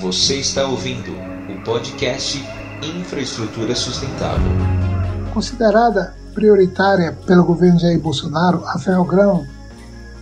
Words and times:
Você 0.00 0.36
está 0.36 0.66
ouvindo 0.66 1.10
o 1.10 1.62
podcast 1.62 2.42
Infraestrutura 2.82 3.74
Sustentável. 3.76 4.50
Considerada 5.34 6.14
prioritária 6.32 7.12
pelo 7.26 7.44
governo 7.44 7.78
Jair 7.78 8.00
Bolsonaro, 8.00 8.64
a 8.64 8.78
Ferrogrão 8.78 9.46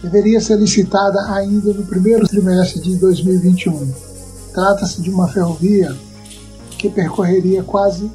deveria 0.03 0.41
ser 0.41 0.56
licitada 0.56 1.33
ainda 1.33 1.72
no 1.72 1.87
primeiro 1.87 2.27
trimestre 2.27 2.80
de 2.80 2.96
2021. 2.96 3.95
Trata-se 4.53 5.01
de 5.01 5.10
uma 5.10 5.28
ferrovia 5.28 5.95
que 6.71 6.90
percorreria 6.90 7.63
quase 7.63 8.10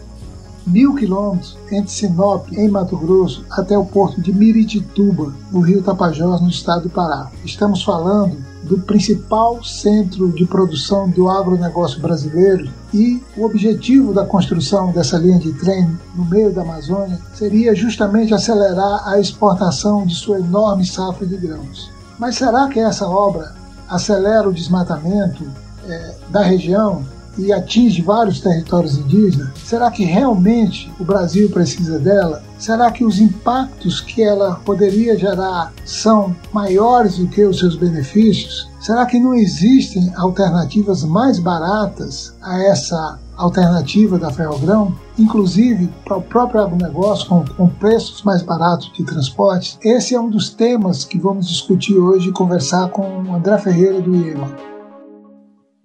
mil 0.68 0.96
quilômetros 0.96 1.58
entre 1.72 1.92
Sinop, 1.92 2.52
em 2.52 2.68
Mato 2.68 2.98
Grosso, 2.98 3.46
até 3.50 3.78
o 3.78 3.86
porto 3.86 4.22
de 4.22 4.34
Miritituba, 4.34 5.34
no 5.50 5.62
rio 5.62 5.82
Tapajós, 5.82 6.42
no 6.42 6.50
estado 6.50 6.84
do 6.84 6.90
Pará. 6.90 7.32
Estamos 7.46 7.82
falando 7.84 8.53
do 8.64 8.80
principal 8.80 9.64
centro 9.64 10.32
de 10.32 10.46
produção 10.46 11.10
do 11.10 11.30
agronegócio 11.30 12.00
brasileiro 12.00 12.72
e 12.94 13.22
o 13.36 13.44
objetivo 13.44 14.14
da 14.14 14.26
construção 14.26 14.92
dessa 14.92 15.18
linha 15.18 15.38
de 15.38 15.52
trem 15.54 15.88
no 16.16 16.26
meio 16.26 16.52
da 16.52 16.62
Amazônia 16.62 17.20
seria 17.34 17.76
justamente 17.76 18.34
acelerar 18.34 19.08
a 19.08 19.20
exportação 19.20 20.06
de 20.06 20.16
sua 20.16 20.40
enorme 20.40 20.86
safra 20.86 21.26
de 21.26 21.36
grãos. 21.36 21.92
Mas 22.18 22.36
será 22.36 22.68
que 22.70 22.80
essa 22.80 23.08
obra 23.08 23.54
acelera 23.90 24.48
o 24.48 24.54
desmatamento 24.54 25.44
é, 25.86 26.16
da 26.30 26.42
região 26.42 27.04
e 27.38 27.52
atinge 27.52 28.02
vários 28.02 28.40
territórios 28.40 28.98
indígenas? 28.98 29.50
Será 29.64 29.90
que 29.92 30.04
realmente 30.04 30.92
o 31.00 31.04
Brasil 31.04 31.50
precisa 31.50 32.00
dela? 32.00 32.44
Será 32.58 32.92
que 32.92 33.04
os 33.04 33.20
impactos 33.20 34.00
que 34.00 34.22
ela 34.22 34.56
poderia 34.66 35.18
gerar 35.18 35.74
são 35.86 36.36
maiores 36.54 37.18
do 37.18 37.28
que 37.28 37.44
os 37.44 37.60
seus 37.60 37.76
benefícios? 37.76 38.70
Será 38.80 39.06
que 39.06 39.20
não 39.20 39.34
existem 39.34 40.12
alternativas 40.16 41.04
mais 41.04 41.40
baratas 41.40 42.34
a 42.42 42.62
essa 42.64 43.20
alternativa 43.36 44.18
da 44.18 44.32
ferrogrão, 44.32 44.96
inclusive 45.18 45.90
para 46.06 46.18
o 46.18 46.22
próprio 46.22 46.62
agronegócio, 46.62 47.28
com, 47.28 47.46
com 47.46 47.68
preços 47.68 48.24
mais 48.24 48.42
baratos 48.42 48.92
de 48.94 49.04
transporte? 49.04 49.78
Esse 49.82 50.16
é 50.16 50.20
um 50.20 50.30
dos 50.30 50.50
temas 50.50 51.04
que 51.04 51.18
vamos 51.18 51.48
discutir 51.48 51.98
hoje 51.98 52.30
e 52.30 52.34
conversar 52.34 52.90
com 52.90 53.24
o 53.24 53.36
André 53.36 53.58
Ferreira 53.58 54.02
do 54.02 54.16
IEMA. 54.16 54.73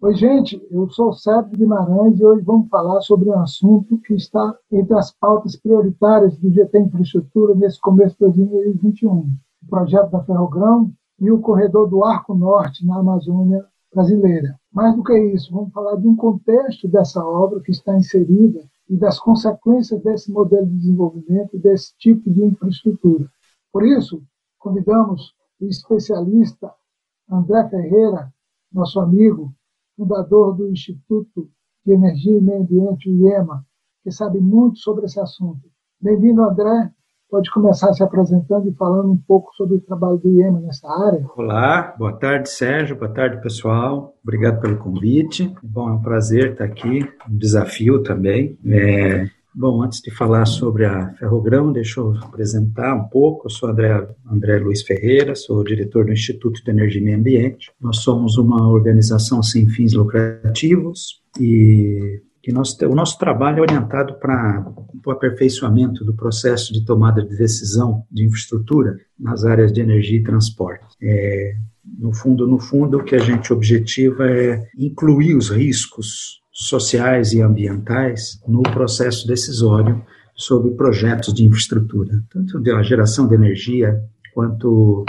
Oi, 0.01 0.15
gente, 0.15 0.65
eu 0.71 0.89
sou 0.91 1.09
o 1.09 1.13
Sérgio 1.13 1.51
Guimarães 1.51 2.21
e 2.21 2.25
hoje 2.25 2.45
vamos 2.45 2.69
falar 2.69 3.01
sobre 3.01 3.31
um 3.31 3.41
assunto 3.41 3.99
que 3.99 4.15
está 4.15 4.57
entre 4.71 4.97
as 4.97 5.11
pautas 5.11 5.57
prioritárias 5.57 6.39
do 6.39 6.53
GT 6.53 6.79
Infraestrutura 6.79 7.57
nesse 7.57 7.81
começo 7.81 8.15
de 8.15 8.21
2021. 8.21 9.11
O 9.11 9.67
projeto 9.69 10.09
da 10.13 10.23
Ferrogrão 10.23 10.93
e 11.19 11.33
o 11.33 11.41
corredor 11.41 11.89
do 11.89 12.05
Arco 12.05 12.33
Norte 12.33 12.87
na 12.87 13.01
Amazônia 13.01 13.67
brasileira. 13.93 14.57
Mais 14.73 14.95
do 14.95 15.03
que 15.03 15.19
isso, 15.35 15.53
vamos 15.53 15.73
falar 15.73 15.97
de 15.97 16.07
um 16.07 16.15
contexto 16.15 16.87
dessa 16.87 17.21
obra 17.27 17.61
que 17.61 17.73
está 17.73 17.97
inserida 17.97 18.61
e 18.89 18.97
das 18.97 19.19
consequências 19.19 20.01
desse 20.01 20.31
modelo 20.31 20.67
de 20.67 20.77
desenvolvimento 20.77 21.59
desse 21.59 21.93
tipo 21.99 22.31
de 22.31 22.45
infraestrutura. 22.45 23.29
Por 23.73 23.85
isso, 23.85 24.23
convidamos 24.61 25.35
o 25.61 25.65
especialista 25.65 26.73
André 27.29 27.69
Ferreira, 27.69 28.33
nosso 28.73 29.01
amigo, 29.01 29.53
fundador 29.99 30.57
do 30.57 30.71
Instituto 30.71 31.51
de 31.85 31.93
Energia 31.93 32.39
e 32.39 32.41
Meio 32.41 32.61
Ambiente, 32.61 33.11
o 33.11 33.13
IEMA, 33.13 33.65
que 34.05 34.13
sabe 34.13 34.39
muito 34.39 34.79
sobre 34.79 35.07
esse 35.07 35.19
assunto. 35.19 35.61
Bem-vindo, 36.01 36.41
André. 36.43 36.91
Pode 37.29 37.51
começar 37.51 37.93
se 37.93 38.03
apresentando 38.03 38.69
e 38.69 38.75
falando 38.75 39.13
um 39.13 39.19
pouco 39.19 39.53
sobre 39.55 39.77
o 39.77 39.81
trabalho 39.81 40.17
do 40.17 40.31
IEMA 40.31 40.61
nessa 40.61 40.89
área. 40.89 41.27
Olá, 41.37 41.95
boa 41.99 42.13
tarde, 42.17 42.49
Sérgio. 42.49 42.97
Boa 42.97 43.13
tarde, 43.13 43.43
pessoal. 43.43 44.15
Obrigado 44.23 44.61
pelo 44.61 44.79
convite. 44.79 45.53
Bom, 45.63 45.91
é 45.91 45.93
um 45.93 46.01
prazer 46.01 46.53
estar 46.53 46.65
aqui, 46.65 47.01
um 47.29 47.37
desafio 47.37 48.03
também. 48.03 48.57
É, 48.65 49.29
Bom, 49.55 49.83
antes 49.83 50.01
de 50.01 50.11
falar 50.11 50.47
sobre 50.47 50.85
a 50.85 51.13
Ferrogrão, 51.15 51.73
deixa 51.73 52.01
eu 52.01 52.15
apresentar 52.23 52.95
um 52.95 53.09
pouco. 53.09 53.47
Eu 53.47 53.50
sou 53.50 53.69
André, 53.69 54.09
André 54.31 54.59
Luiz 54.59 54.83
Ferreira, 54.83 55.34
sou 55.34 55.65
diretor 55.65 56.05
do 56.05 56.12
Instituto 56.12 56.62
de 56.62 56.71
Energia 56.71 57.00
e 57.00 57.05
Meio 57.05 57.19
Ambiente. 57.19 57.72
Nós 57.81 57.99
somos 57.99 58.37
uma 58.37 58.69
organização 58.69 59.43
sem 59.43 59.69
fins 59.69 59.95
lucrativos 59.95 61.22
e 61.41 62.22
nós, 62.53 62.77
o 62.81 62.95
nosso 62.95 63.19
trabalho 63.19 63.59
é 63.59 63.62
orientado 63.62 64.15
para 64.15 64.65
o 65.05 65.11
aperfeiçoamento 65.11 66.05
do 66.05 66.15
processo 66.15 66.72
de 66.72 66.84
tomada 66.84 67.22
de 67.22 67.37
decisão 67.37 68.05
de 68.11 68.25
infraestrutura 68.25 68.97
nas 69.19 69.45
áreas 69.45 69.72
de 69.72 69.81
energia 69.81 70.19
e 70.19 70.22
transporte. 70.22 70.87
É, 71.03 71.55
no 71.99 72.12
fundo, 72.12 72.47
no 72.47 72.59
fundo, 72.59 72.99
o 72.99 73.05
que 73.05 73.15
a 73.15 73.19
gente 73.19 73.53
objetiva 73.53 74.31
é 74.31 74.67
incluir 74.77 75.34
os 75.34 75.51
riscos 75.51 76.41
sociais 76.59 77.33
e 77.33 77.41
ambientais 77.41 78.41
no 78.47 78.63
processo 78.63 79.29
decisório 79.29 80.05
sobre 80.35 80.73
projetos 80.73 81.33
de 81.33 81.45
infraestrutura, 81.45 82.21
tanto 82.31 82.61
da 82.61 82.83
geração 82.83 83.29
de 83.29 83.35
energia 83.35 84.03
quanto 84.35 85.05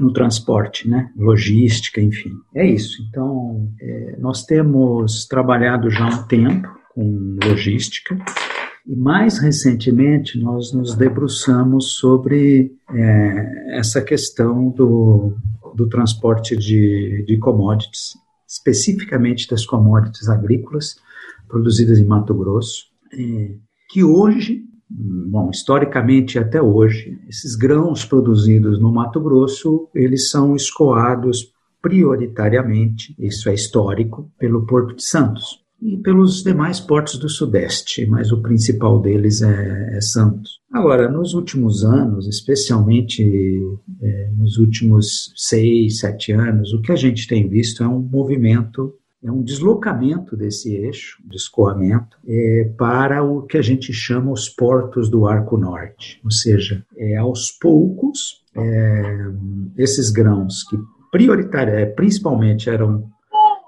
no 0.00 0.12
transporte, 0.12 0.88
né, 0.88 1.10
logística, 1.16 2.00
enfim. 2.00 2.30
É 2.54 2.66
isso. 2.66 3.02
Então, 3.08 3.70
é, 3.80 4.16
nós 4.18 4.44
temos 4.44 5.26
trabalhado 5.26 5.90
já 5.90 6.06
um 6.06 6.26
tempo 6.26 6.68
com 6.94 7.36
logística 7.44 8.16
e 8.86 8.96
mais 8.96 9.38
recentemente 9.38 10.38
nós 10.38 10.72
nos 10.72 10.94
debruçamos 10.94 11.96
sobre 11.98 12.72
é, 12.90 13.78
essa 13.78 14.00
questão 14.00 14.70
do, 14.70 15.36
do 15.74 15.86
transporte 15.86 16.56
de, 16.56 17.24
de 17.26 17.38
commodities 17.38 18.23
especificamente 18.46 19.48
das 19.48 19.64
commodities 19.66 20.28
agrícolas 20.28 20.96
produzidas 21.48 21.98
em 21.98 22.04
Mato 22.04 22.34
Grosso, 22.34 22.86
é, 23.12 23.56
que 23.90 24.02
hoje, 24.02 24.64
bom, 24.88 25.50
historicamente 25.50 26.38
até 26.38 26.60
hoje, 26.60 27.18
esses 27.28 27.54
grãos 27.54 28.04
produzidos 28.04 28.80
no 28.80 28.92
Mato 28.92 29.20
Grosso, 29.20 29.88
eles 29.94 30.30
são 30.30 30.54
escoados 30.54 31.52
prioritariamente, 31.80 33.14
isso 33.18 33.48
é 33.48 33.54
histórico, 33.54 34.30
pelo 34.38 34.66
Porto 34.66 34.96
de 34.96 35.02
Santos 35.02 35.63
e 35.84 35.98
pelos 35.98 36.42
demais 36.42 36.80
portos 36.80 37.18
do 37.18 37.28
Sudeste, 37.28 38.06
mas 38.06 38.32
o 38.32 38.40
principal 38.40 39.02
deles 39.02 39.42
é, 39.42 39.96
é 39.96 40.00
Santos. 40.00 40.60
Agora, 40.72 41.10
nos 41.10 41.34
últimos 41.34 41.84
anos, 41.84 42.26
especialmente 42.26 43.22
é, 44.00 44.30
nos 44.34 44.56
últimos 44.56 45.30
seis, 45.36 45.98
sete 45.98 46.32
anos, 46.32 46.72
o 46.72 46.80
que 46.80 46.90
a 46.90 46.96
gente 46.96 47.28
tem 47.28 47.46
visto 47.46 47.84
é 47.84 47.86
um 47.86 48.00
movimento 48.00 48.94
é 49.22 49.32
um 49.32 49.42
deslocamento 49.42 50.36
desse 50.36 50.74
eixo 50.74 51.16
de 51.26 51.36
escoamento 51.36 52.18
é, 52.26 52.70
para 52.76 53.22
o 53.22 53.42
que 53.42 53.56
a 53.56 53.62
gente 53.62 53.90
chama 53.90 54.30
os 54.30 54.50
portos 54.50 55.08
do 55.08 55.26
Arco 55.26 55.56
Norte, 55.56 56.20
ou 56.22 56.30
seja, 56.30 56.84
é, 56.94 57.16
aos 57.16 57.50
poucos 57.50 58.42
é, 58.54 59.16
esses 59.78 60.10
grãos 60.10 60.62
que 60.64 60.76
prioritariamente, 61.10 61.90
é, 61.90 61.94
principalmente 61.94 62.68
eram 62.68 63.08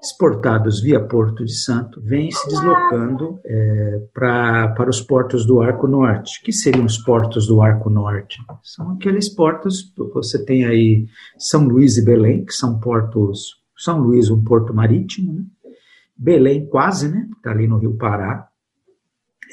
exportados 0.07 0.81
via 0.81 1.01
Porto 1.01 1.45
de 1.45 1.55
Santo, 1.55 2.01
vêm 2.01 2.31
se 2.31 2.49
deslocando 2.49 3.39
é, 3.45 4.03
pra, 4.13 4.69
para 4.69 4.91
os 4.91 5.01
portos 5.01 5.47
do 5.47 5.61
Arco 5.61 5.87
Norte. 5.87 6.43
que 6.43 6.53
seriam 6.53 6.85
os 6.85 6.99
portos 6.99 7.47
do 7.47 7.61
Arco 7.61 7.91
Norte? 7.91 8.39
São 8.63 8.93
aqueles 8.93 9.29
portos, 9.29 9.93
você 10.13 10.45
tem 10.45 10.65
aí 10.65 11.07
São 11.39 11.67
Luís 11.67 11.97
e 11.97 12.05
Belém, 12.05 12.45
que 12.45 12.53
são 12.53 12.79
portos, 12.79 13.57
São 13.77 14.01
Luís 14.01 14.31
um 14.31 14.43
porto 14.43 14.73
marítimo, 14.73 15.33
né? 15.33 15.45
Belém 16.17 16.67
quase, 16.67 17.09
né? 17.09 17.29
Está 17.37 17.51
ali 17.51 17.67
no 17.67 17.77
Rio 17.77 17.95
Pará. 17.95 18.49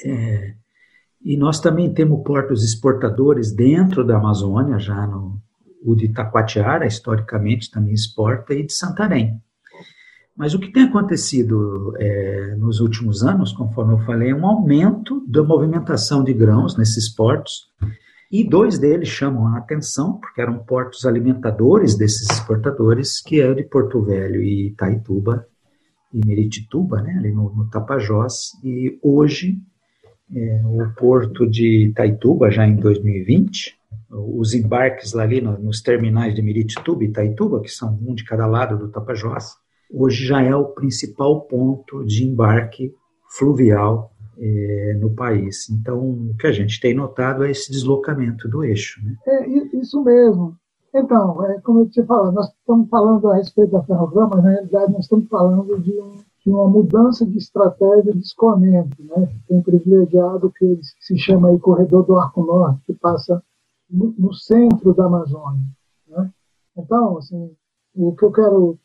É, 0.04 0.54
e 1.22 1.36
nós 1.36 1.60
também 1.60 1.92
temos 1.92 2.22
portos 2.24 2.64
exportadores 2.64 3.52
dentro 3.52 4.04
da 4.04 4.16
Amazônia, 4.16 4.78
já 4.78 5.06
no 5.06 5.42
o 5.84 5.94
de 5.94 6.06
Itacoatiara, 6.06 6.86
historicamente 6.86 7.70
também 7.70 7.92
exporta, 7.92 8.54
e 8.54 8.64
de 8.64 8.72
Santarém. 8.72 9.38
Mas 10.36 10.52
o 10.52 10.58
que 10.58 10.72
tem 10.72 10.84
acontecido 10.84 11.94
é, 11.96 12.56
nos 12.56 12.80
últimos 12.80 13.22
anos, 13.22 13.52
conforme 13.52 13.94
eu 13.94 13.98
falei, 14.00 14.30
é 14.30 14.34
um 14.34 14.46
aumento 14.46 15.24
da 15.28 15.44
movimentação 15.44 16.24
de 16.24 16.32
grãos 16.32 16.76
nesses 16.76 17.08
portos. 17.08 17.70
E 18.32 18.42
dois 18.42 18.78
deles 18.78 19.08
chamam 19.08 19.46
a 19.46 19.58
atenção, 19.58 20.18
porque 20.18 20.40
eram 20.40 20.58
portos 20.58 21.06
alimentadores 21.06 21.96
desses 21.96 22.28
exportadores, 22.28 23.22
que 23.22 23.40
é 23.40 23.48
o 23.48 23.54
de 23.54 23.62
Porto 23.62 24.02
Velho 24.02 24.42
e 24.42 24.68
Itaituba, 24.68 25.46
e 26.12 26.26
Meritituba, 26.26 27.00
né, 27.00 27.14
ali 27.16 27.32
no, 27.32 27.54
no 27.54 27.70
Tapajós. 27.70 28.52
E 28.64 28.98
hoje, 29.02 29.60
é, 30.34 30.62
o 30.64 30.92
porto 30.96 31.48
de 31.48 31.88
Itaituba, 31.90 32.50
já 32.50 32.66
em 32.66 32.74
2020, 32.74 33.78
os 34.10 34.52
embarques 34.52 35.12
lá 35.12 35.22
ali 35.22 35.40
nos 35.40 35.80
terminais 35.80 36.34
de 36.34 36.42
Meritituba 36.42 37.04
e 37.04 37.08
Itaituba, 37.08 37.60
que 37.60 37.68
são 37.68 37.96
um 38.04 38.14
de 38.14 38.24
cada 38.24 38.46
lado 38.46 38.76
do 38.76 38.88
Tapajós, 38.88 39.56
hoje 39.94 40.26
já 40.26 40.42
é 40.42 40.54
o 40.54 40.66
principal 40.66 41.42
ponto 41.42 42.04
de 42.04 42.26
embarque 42.26 42.94
fluvial 43.28 44.10
é, 44.38 44.96
no 45.00 45.10
país. 45.10 45.68
Então, 45.70 46.00
o 46.00 46.36
que 46.36 46.46
a 46.46 46.52
gente 46.52 46.80
tem 46.80 46.94
notado 46.94 47.44
é 47.44 47.50
esse 47.50 47.70
deslocamento 47.70 48.48
do 48.48 48.64
eixo. 48.64 49.00
Né? 49.04 49.16
É 49.26 49.48
isso 49.76 50.02
mesmo. 50.02 50.56
Então, 50.92 51.44
é, 51.46 51.60
como 51.60 51.80
eu 51.80 51.90
tinha 51.90 52.06
falado, 52.06 52.34
nós 52.34 52.48
estamos 52.48 52.88
falando 52.88 53.28
a 53.28 53.36
respeito 53.36 53.72
da 53.72 53.82
ferrograma, 53.82 54.36
na 54.36 54.50
realidade 54.50 54.92
nós 54.92 55.02
estamos 55.02 55.28
falando 55.28 55.80
de 55.80 55.92
um, 55.92 56.12
de 56.44 56.50
uma 56.50 56.68
mudança 56.68 57.26
de 57.26 57.36
estratégia 57.36 58.12
de 58.12 58.20
escoamento, 58.20 59.02
né? 59.02 59.28
Tem 59.48 59.60
privilegiado 59.60 60.52
que 60.56 60.78
se 61.00 61.18
chama 61.18 61.48
aí 61.48 61.58
corredor 61.58 62.04
do 62.04 62.16
Arco 62.16 62.44
Norte, 62.44 62.80
que 62.86 62.94
passa 62.94 63.42
no, 63.90 64.14
no 64.16 64.32
centro 64.34 64.94
da 64.94 65.06
Amazônia. 65.06 65.64
Né? 66.06 66.30
Então, 66.76 67.18
assim, 67.18 67.50
o 67.94 68.14
que 68.14 68.24
eu 68.24 68.30
quero 68.30 68.78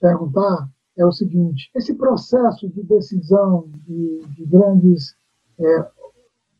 perguntar 0.00 0.68
é 0.96 1.04
o 1.04 1.12
seguinte: 1.12 1.70
esse 1.74 1.94
processo 1.94 2.68
de 2.68 2.82
decisão 2.82 3.68
de, 3.86 4.20
de 4.36 4.44
grandes 4.46 5.14
é, 5.58 5.88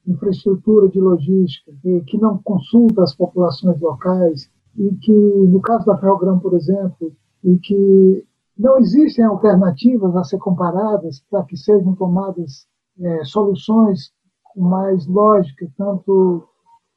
infraestrutura 0.06 0.88
de 0.88 1.00
logística 1.00 1.72
e 1.84 2.00
que 2.02 2.18
não 2.18 2.38
consulta 2.42 3.02
as 3.02 3.14
populações 3.14 3.80
locais 3.80 4.50
e 4.76 4.94
que, 4.96 5.12
no 5.12 5.60
caso 5.60 5.86
da 5.86 5.98
Ferrogrão, 5.98 6.38
por 6.38 6.54
exemplo, 6.54 7.12
e 7.42 7.58
que 7.58 8.24
não 8.58 8.78
existem 8.78 9.24
alternativas 9.24 10.14
a 10.16 10.24
ser 10.24 10.38
comparadas 10.38 11.24
para 11.30 11.44
que 11.44 11.56
sejam 11.56 11.94
tomadas 11.94 12.66
é, 13.00 13.24
soluções 13.24 14.12
com 14.44 14.60
mais 14.60 15.06
lógica, 15.06 15.66
tanto 15.76 16.46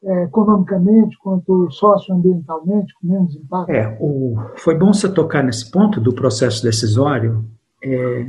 é, 0.04 0.24
economicamente 0.24 1.18
quanto 1.20 1.70
socioambientalmente, 1.72 2.94
com 3.00 3.08
menos 3.08 3.36
impacto? 3.36 3.72
É, 3.72 3.98
o, 4.00 4.36
foi 4.58 4.78
bom 4.78 4.94
você 4.94 5.12
tocar 5.12 5.44
nesse 5.44 5.70
ponto 5.72 6.02
do 6.02 6.14
processo 6.14 6.62
decisório. 6.62 7.46
É, 7.84 8.26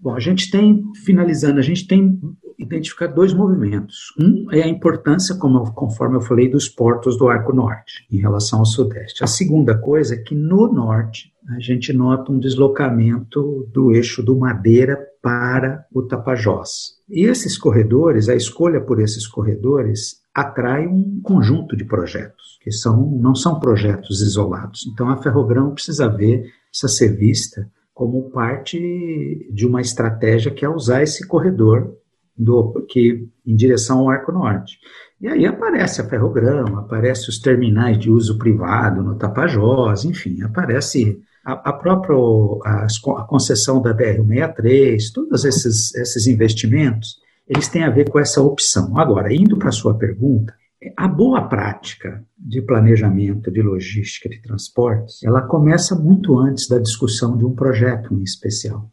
bom, 0.00 0.14
a 0.14 0.20
gente 0.20 0.50
tem, 0.50 0.82
finalizando, 1.04 1.58
a 1.58 1.62
gente 1.62 1.86
tem 1.86 2.18
identificado 2.58 3.14
dois 3.14 3.32
movimentos. 3.32 4.12
Um 4.18 4.46
é 4.52 4.62
a 4.62 4.68
importância, 4.68 5.36
como, 5.36 5.72
conforme 5.72 6.16
eu 6.16 6.20
falei, 6.20 6.48
dos 6.48 6.68
portos 6.68 7.16
do 7.16 7.28
Arco 7.28 7.52
Norte 7.52 8.06
em 8.10 8.18
relação 8.18 8.60
ao 8.60 8.66
Sudeste. 8.66 9.22
A 9.22 9.26
segunda 9.26 9.76
coisa 9.76 10.14
é 10.14 10.18
que 10.18 10.34
no 10.34 10.72
Norte 10.72 11.32
a 11.48 11.60
gente 11.60 11.92
nota 11.92 12.32
um 12.32 12.38
deslocamento 12.38 13.68
do 13.72 13.92
eixo 13.92 14.22
do 14.22 14.36
Madeira 14.36 14.98
para 15.22 15.84
o 15.92 16.02
Tapajós. 16.02 16.94
E 17.08 17.24
esses 17.24 17.58
corredores, 17.58 18.28
a 18.28 18.34
escolha 18.34 18.80
por 18.80 19.00
esses 19.00 19.26
corredores, 19.26 20.22
atrai 20.34 20.86
um 20.86 21.20
conjunto 21.22 21.76
de 21.76 21.84
projetos, 21.84 22.58
que 22.62 22.72
são, 22.72 23.10
não 23.20 23.34
são 23.34 23.60
projetos 23.60 24.20
isolados. 24.20 24.80
Então 24.92 25.08
a 25.08 25.22
Ferrogrão 25.22 25.72
precisa 25.72 26.08
ver, 26.08 26.50
precisa 26.70 26.88
ser 26.88 27.16
vista 27.16 27.70
como 27.94 28.30
parte 28.30 29.48
de 29.52 29.66
uma 29.66 29.80
estratégia 29.80 30.50
que 30.50 30.64
é 30.64 30.68
usar 30.68 31.02
esse 31.02 31.26
corredor 31.26 31.96
do, 32.36 32.84
que, 32.88 33.28
em 33.46 33.54
direção 33.54 34.00
ao 34.00 34.10
Arco 34.10 34.32
Norte. 34.32 34.78
E 35.20 35.28
aí 35.28 35.46
aparece 35.46 36.00
a 36.00 36.08
Ferrogrão, 36.08 36.78
aparece 36.78 37.28
os 37.28 37.38
terminais 37.38 37.98
de 37.98 38.10
uso 38.10 38.36
privado 38.38 39.02
no 39.02 39.16
Tapajós, 39.16 40.04
enfim, 40.04 40.42
aparece 40.42 41.20
a, 41.44 41.70
a 41.70 41.72
própria 41.72 42.16
a, 42.64 42.86
a 42.86 43.24
concessão 43.24 43.80
da 43.80 43.94
BR-163, 43.94 45.12
todos 45.14 45.44
esses, 45.44 45.94
esses 45.94 46.26
investimentos, 46.26 47.16
eles 47.46 47.68
têm 47.68 47.84
a 47.84 47.90
ver 47.90 48.10
com 48.10 48.18
essa 48.18 48.42
opção. 48.42 48.98
Agora, 48.98 49.32
indo 49.32 49.58
para 49.58 49.68
a 49.68 49.72
sua 49.72 49.94
pergunta, 49.96 50.54
a 50.96 51.08
boa 51.08 51.48
prática 51.48 52.24
de 52.36 52.60
planejamento 52.60 53.50
de 53.50 53.62
logística 53.62 54.28
de 54.28 54.40
transportes, 54.42 55.22
ela 55.22 55.42
começa 55.42 55.94
muito 55.94 56.38
antes 56.38 56.68
da 56.68 56.78
discussão 56.78 57.36
de 57.36 57.44
um 57.44 57.54
projeto 57.54 58.12
em 58.12 58.22
especial. 58.22 58.90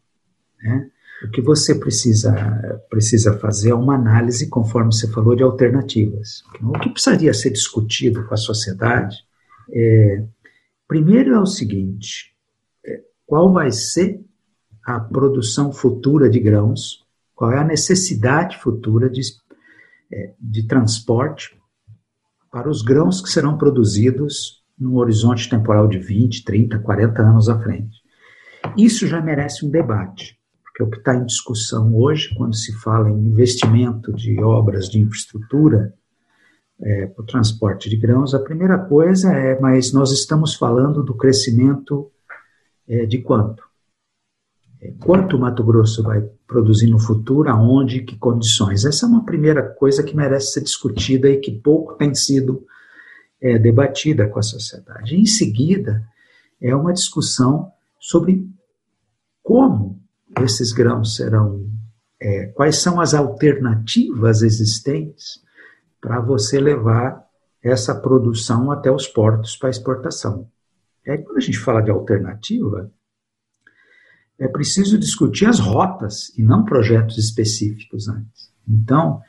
Né? 0.62 0.88
O 1.24 1.30
que 1.30 1.40
você 1.40 1.74
precisa, 1.74 2.32
precisa 2.90 3.38
fazer 3.38 3.70
é 3.70 3.74
uma 3.74 3.94
análise, 3.94 4.48
conforme 4.48 4.92
você 4.92 5.08
falou, 5.08 5.36
de 5.36 5.42
alternativas. 5.42 6.42
O 6.60 6.78
que 6.78 6.90
precisaria 6.90 7.32
ser 7.32 7.50
discutido 7.50 8.24
com 8.26 8.34
a 8.34 8.36
sociedade 8.36 9.16
é, 9.72 10.24
primeiro 10.88 11.34
é 11.34 11.40
o 11.40 11.46
seguinte, 11.46 12.34
é, 12.84 13.00
qual 13.24 13.52
vai 13.52 13.70
ser 13.70 14.20
a 14.84 14.98
produção 14.98 15.72
futura 15.72 16.28
de 16.28 16.40
grãos, 16.40 17.04
qual 17.34 17.52
é 17.52 17.58
a 17.58 17.64
necessidade 17.64 18.58
futura 18.58 19.08
de, 19.08 19.22
é, 20.12 20.32
de 20.40 20.66
transporte 20.66 21.56
para 22.50 22.68
os 22.68 22.82
grãos 22.82 23.20
que 23.20 23.30
serão 23.30 23.56
produzidos 23.56 24.62
num 24.76 24.96
horizonte 24.96 25.48
temporal 25.48 25.86
de 25.86 25.98
20, 25.98 26.44
30, 26.44 26.78
40 26.80 27.22
anos 27.22 27.48
à 27.48 27.58
frente. 27.60 28.02
Isso 28.76 29.06
já 29.06 29.20
merece 29.20 29.64
um 29.64 29.70
debate 29.70 30.41
porque 30.72 30.82
o 30.82 30.90
que 30.90 30.98
está 30.98 31.14
em 31.14 31.26
discussão 31.26 31.94
hoje, 31.94 32.34
quando 32.34 32.56
se 32.56 32.72
fala 32.80 33.10
em 33.10 33.26
investimento 33.26 34.10
de 34.10 34.42
obras 34.42 34.88
de 34.88 34.98
infraestrutura 34.98 35.92
é, 36.80 37.06
para 37.06 37.22
o 37.22 37.26
transporte 37.26 37.90
de 37.90 37.96
grãos, 37.96 38.34
a 38.34 38.38
primeira 38.38 38.78
coisa 38.78 39.32
é, 39.32 39.60
mas 39.60 39.92
nós 39.92 40.10
estamos 40.10 40.54
falando 40.54 41.02
do 41.02 41.14
crescimento 41.14 42.10
é, 42.88 43.04
de 43.04 43.18
quanto? 43.18 43.62
É, 44.80 44.92
quanto 44.98 45.36
o 45.36 45.40
Mato 45.40 45.62
Grosso 45.62 46.02
vai 46.02 46.22
produzir 46.46 46.88
no 46.88 46.98
futuro, 46.98 47.50
aonde, 47.50 48.02
que 48.02 48.16
condições? 48.16 48.86
Essa 48.86 49.04
é 49.04 49.08
uma 49.08 49.26
primeira 49.26 49.62
coisa 49.62 50.02
que 50.02 50.16
merece 50.16 50.52
ser 50.52 50.62
discutida 50.62 51.28
e 51.28 51.38
que 51.38 51.52
pouco 51.52 51.96
tem 51.96 52.14
sido 52.14 52.66
é, 53.42 53.58
debatida 53.58 54.26
com 54.26 54.38
a 54.38 54.42
sociedade. 54.42 55.16
Em 55.16 55.26
seguida, 55.26 56.02
é 56.58 56.74
uma 56.74 56.94
discussão 56.94 57.70
sobre 58.00 58.48
como 59.42 60.01
esses 60.40 60.72
grãos 60.72 61.16
serão. 61.16 61.68
É, 62.20 62.46
quais 62.46 62.76
são 62.76 63.00
as 63.00 63.14
alternativas 63.14 64.42
existentes 64.42 65.40
para 66.00 66.20
você 66.20 66.60
levar 66.60 67.24
essa 67.62 67.94
produção 67.94 68.70
até 68.70 68.90
os 68.90 69.06
portos 69.08 69.56
para 69.56 69.70
exportação? 69.70 70.48
É, 71.04 71.16
quando 71.16 71.38
a 71.38 71.40
gente 71.40 71.58
fala 71.58 71.80
de 71.80 71.90
alternativa, 71.90 72.90
é 74.38 74.48
preciso 74.48 74.98
discutir 74.98 75.46
as 75.46 75.58
rotas 75.58 76.36
e 76.36 76.42
não 76.42 76.64
projetos 76.64 77.18
específicos 77.18 78.08
antes. 78.08 78.52
Então, 78.68 79.20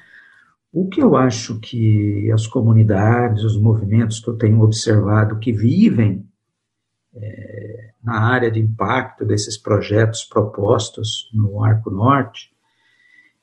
o 0.71 0.88
que 0.88 1.01
eu 1.01 1.15
acho 1.15 1.59
que 1.59 2.31
as 2.31 2.47
comunidades, 2.47 3.44
os 3.44 3.59
movimentos 3.59 4.19
que 4.19 4.29
eu 4.29 4.35
tenho 4.35 4.61
observado 4.61 5.38
que 5.39 5.51
vivem 5.51 6.27
é, 7.15 7.89
na 8.04 8.19
área 8.19 8.50
de 8.50 8.60
impacto 8.60 9.25
desses 9.25 9.57
projetos 9.57 10.24
propostos 10.24 11.30
no 11.33 11.63
Arco 11.63 11.89
Norte, 11.89 12.51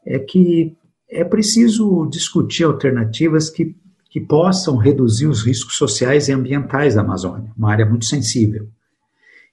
é 0.05 0.19
que 0.19 0.76
é 1.08 1.25
preciso 1.25 2.06
discutir 2.06 2.64
alternativas 2.64 3.50
que, 3.50 3.76
que 4.08 4.20
possam 4.20 4.76
reduzir 4.76 5.26
os 5.26 5.44
riscos 5.44 5.76
sociais 5.76 6.28
e 6.28 6.32
ambientais 6.32 6.94
da 6.94 7.02
Amazônia, 7.02 7.52
uma 7.56 7.70
área 7.70 7.87
muito 7.87 8.05
sensível. 8.05 8.69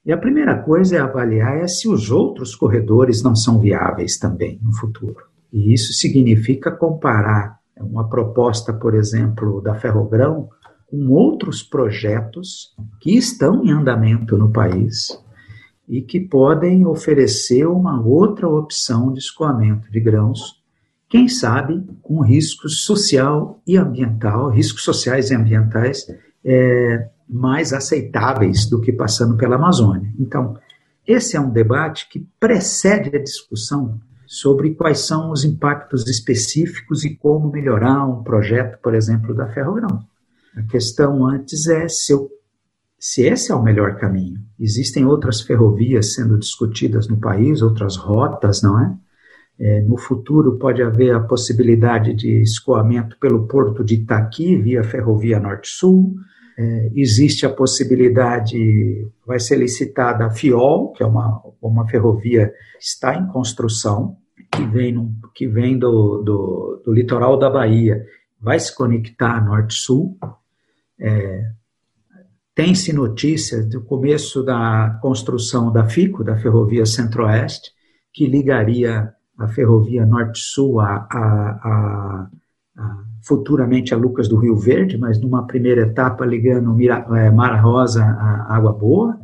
E 0.04 0.12
a 0.12 0.16
primeira 0.16 0.56
coisa 0.62 0.96
é 0.96 1.00
avaliar 1.00 1.58
é 1.58 1.68
se 1.68 1.88
os 1.88 2.10
outros 2.10 2.54
corredores 2.54 3.22
não 3.22 3.34
são 3.34 3.58
viáveis 3.58 4.16
também 4.16 4.58
no 4.62 4.72
futuro. 4.72 5.26
E 5.52 5.72
isso 5.72 5.92
significa 5.92 6.70
comparar 6.70 7.58
uma 7.80 8.08
proposta, 8.08 8.72
por 8.72 8.94
exemplo, 8.94 9.60
da 9.60 9.74
Ferrogrão 9.74 10.48
com 10.90 11.10
outros 11.10 11.62
projetos 11.62 12.74
que 13.00 13.16
estão 13.16 13.64
em 13.64 13.70
andamento 13.70 14.36
no 14.36 14.50
país 14.50 15.08
e 15.88 16.02
que 16.02 16.20
podem 16.20 16.86
oferecer 16.86 17.66
uma 17.66 18.00
outra 18.00 18.48
opção 18.48 19.12
de 19.12 19.18
escoamento 19.18 19.90
de 19.90 20.00
grãos, 20.00 20.62
quem 21.08 21.28
sabe 21.28 21.86
com 22.02 22.20
riscos 22.20 22.82
social 22.82 23.60
e 23.66 23.76
ambiental, 23.76 24.50
riscos 24.50 24.82
sociais 24.82 25.30
e 25.30 25.34
ambientais 25.34 26.06
é, 26.44 27.08
mais 27.28 27.72
aceitáveis 27.72 28.66
do 28.66 28.80
que 28.80 28.92
passando 28.92 29.36
pela 29.36 29.56
Amazônia. 29.56 30.12
Então, 30.18 30.56
esse 31.06 31.36
é 31.36 31.40
um 31.40 31.50
debate 31.50 32.08
que 32.10 32.26
precede 32.38 33.14
a 33.16 33.22
discussão 33.22 33.98
sobre 34.26 34.74
quais 34.74 35.00
são 35.00 35.30
os 35.30 35.42
impactos 35.44 36.06
específicos 36.06 37.02
e 37.04 37.16
como 37.16 37.50
melhorar 37.50 38.04
um 38.04 38.22
projeto, 38.22 38.78
por 38.82 38.94
exemplo, 38.94 39.34
da 39.34 39.48
Ferrogrão. 39.48 40.04
A 40.58 40.62
questão 40.64 41.24
antes 41.24 41.68
é 41.68 41.86
se, 41.86 42.12
eu, 42.12 42.28
se 42.98 43.22
esse 43.22 43.52
é 43.52 43.54
o 43.54 43.62
melhor 43.62 43.96
caminho. 43.96 44.40
Existem 44.58 45.04
outras 45.04 45.40
ferrovias 45.40 46.14
sendo 46.14 46.36
discutidas 46.36 47.06
no 47.06 47.16
país, 47.20 47.62
outras 47.62 47.96
rotas, 47.96 48.60
não 48.60 48.80
é? 48.80 48.96
é 49.60 49.80
no 49.82 49.96
futuro 49.96 50.58
pode 50.58 50.82
haver 50.82 51.14
a 51.14 51.20
possibilidade 51.20 52.12
de 52.12 52.42
escoamento 52.42 53.16
pelo 53.20 53.46
porto 53.46 53.84
de 53.84 53.94
Itaqui 53.94 54.56
via 54.56 54.82
ferrovia 54.82 55.38
Norte-Sul. 55.38 56.16
É, 56.58 56.90
existe 56.96 57.46
a 57.46 57.50
possibilidade, 57.50 59.08
vai 59.24 59.38
ser 59.38 59.58
licitada 59.58 60.26
a 60.26 60.30
FIOL, 60.30 60.90
que 60.90 61.04
é 61.04 61.06
uma, 61.06 61.40
uma 61.62 61.86
ferrovia 61.86 62.48
que 62.48 62.84
está 62.84 63.14
em 63.14 63.28
construção, 63.28 64.16
que 64.50 64.66
vem, 64.66 65.08
que 65.36 65.46
vem 65.46 65.78
do, 65.78 66.20
do, 66.20 66.82
do 66.84 66.92
litoral 66.92 67.38
da 67.38 67.48
Bahia, 67.48 68.04
vai 68.40 68.58
se 68.58 68.74
conectar 68.74 69.44
norte-sul, 69.44 70.16
é, 71.00 71.50
Tem-se 72.54 72.92
notícia 72.92 73.62
do 73.64 73.82
começo 73.82 74.42
da 74.42 74.98
construção 75.00 75.70
da 75.72 75.88
FICO, 75.88 76.24
da 76.24 76.36
Ferrovia 76.36 76.84
Centro-Oeste, 76.84 77.70
que 78.12 78.26
ligaria 78.26 79.12
a 79.38 79.46
Ferrovia 79.46 80.04
Norte-Sul 80.04 80.80
a, 80.80 81.06
a, 81.08 81.20
a, 81.62 82.30
a, 82.76 83.04
futuramente 83.24 83.94
a 83.94 83.96
Lucas 83.96 84.28
do 84.28 84.36
Rio 84.36 84.56
Verde, 84.56 84.98
mas 84.98 85.20
numa 85.20 85.46
primeira 85.46 85.82
etapa 85.82 86.26
ligando 86.26 86.74
Mira, 86.74 87.06
é, 87.12 87.30
Mara 87.30 87.60
Rosa 87.60 88.02
a 88.02 88.56
Água 88.56 88.72
Boa. 88.72 89.20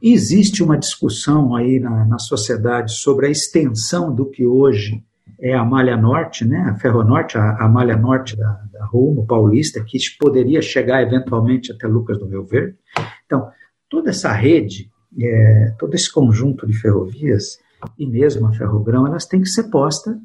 Existe 0.00 0.62
uma 0.62 0.78
discussão 0.78 1.54
aí 1.54 1.78
na, 1.78 2.06
na 2.06 2.18
sociedade 2.18 2.92
sobre 2.92 3.26
a 3.26 3.30
extensão 3.30 4.14
do 4.14 4.24
que 4.24 4.46
hoje 4.46 5.04
é 5.40 5.54
a 5.54 5.64
Malha 5.64 5.96
Norte, 5.96 6.44
né, 6.44 6.58
a 6.70 6.74
Ferronorte, 6.74 7.38
a, 7.38 7.56
a 7.56 7.68
Malha 7.68 7.96
Norte 7.96 8.36
da, 8.36 8.60
da 8.72 8.84
Rumo 8.86 9.26
Paulista, 9.26 9.82
que 9.84 9.98
poderia 10.18 10.60
chegar 10.60 11.02
eventualmente 11.02 11.72
até 11.72 11.86
Lucas 11.86 12.18
do 12.18 12.26
Rio 12.26 12.44
Verde. 12.44 12.76
Então, 13.24 13.48
toda 13.88 14.10
essa 14.10 14.32
rede, 14.32 14.90
é, 15.18 15.74
todo 15.78 15.94
esse 15.94 16.12
conjunto 16.12 16.66
de 16.66 16.72
ferrovias, 16.74 17.58
e 17.98 18.06
mesmo 18.06 18.46
a 18.46 18.52
Ferrogrão, 18.52 19.06
elas 19.06 19.26
têm 19.26 19.40
que 19.40 19.48
ser 19.48 19.64
postas 19.70 20.16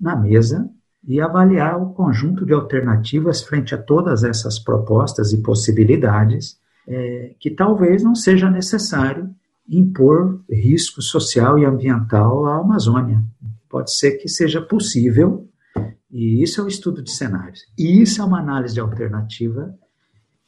na 0.00 0.16
mesa 0.16 0.68
e 1.06 1.20
avaliar 1.20 1.80
o 1.80 1.92
conjunto 1.92 2.44
de 2.44 2.52
alternativas 2.52 3.42
frente 3.42 3.74
a 3.74 3.78
todas 3.78 4.24
essas 4.24 4.58
propostas 4.58 5.32
e 5.32 5.42
possibilidades 5.42 6.58
é, 6.86 7.34
que 7.38 7.50
talvez 7.50 8.02
não 8.02 8.14
seja 8.14 8.50
necessário 8.50 9.30
impor 9.68 10.40
risco 10.50 11.02
social 11.02 11.58
e 11.58 11.64
ambiental 11.64 12.46
à 12.46 12.58
Amazônia. 12.58 13.22
Pode 13.68 13.94
ser 13.94 14.12
que 14.12 14.28
seja 14.28 14.60
possível, 14.62 15.48
e 16.10 16.42
isso 16.42 16.60
é 16.60 16.64
o 16.64 16.68
estudo 16.68 17.02
de 17.02 17.10
cenários. 17.10 17.60
E 17.78 18.00
isso 18.00 18.20
é 18.20 18.24
uma 18.24 18.40
análise 18.40 18.78
alternativa 18.80 19.74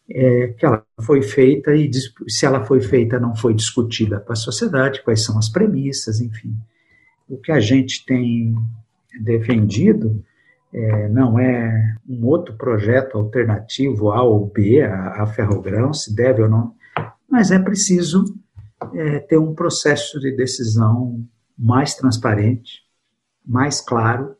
é, 0.08 0.48
que 0.48 0.66
ela 0.66 0.84
foi 1.00 1.22
feita 1.22 1.74
e 1.74 1.90
se 2.28 2.44
ela 2.44 2.64
foi 2.64 2.80
feita 2.80 3.20
não 3.20 3.34
foi 3.34 3.54
discutida 3.54 4.18
com 4.18 4.32
a 4.32 4.36
sociedade, 4.36 5.02
quais 5.04 5.22
são 5.22 5.38
as 5.38 5.48
premissas, 5.48 6.20
enfim. 6.20 6.54
O 7.28 7.36
que 7.36 7.52
a 7.52 7.60
gente 7.60 8.04
tem 8.04 8.54
defendido 9.22 10.24
é, 10.72 11.08
não 11.08 11.38
é 11.38 11.96
um 12.08 12.26
outro 12.26 12.56
projeto 12.56 13.18
alternativo 13.18 14.10
A 14.10 14.22
ou 14.22 14.46
B, 14.46 14.82
a, 14.82 15.22
a 15.22 15.26
Ferrogrão, 15.26 15.92
se 15.92 16.14
deve 16.14 16.42
ou 16.42 16.48
não, 16.48 16.74
mas 17.28 17.50
é 17.50 17.58
preciso 17.58 18.24
é, 18.94 19.20
ter 19.20 19.38
um 19.38 19.54
processo 19.54 20.18
de 20.18 20.34
decisão 20.34 21.24
mais 21.56 21.94
transparente, 21.94 22.82
mais 23.46 23.80
claro 23.80 24.36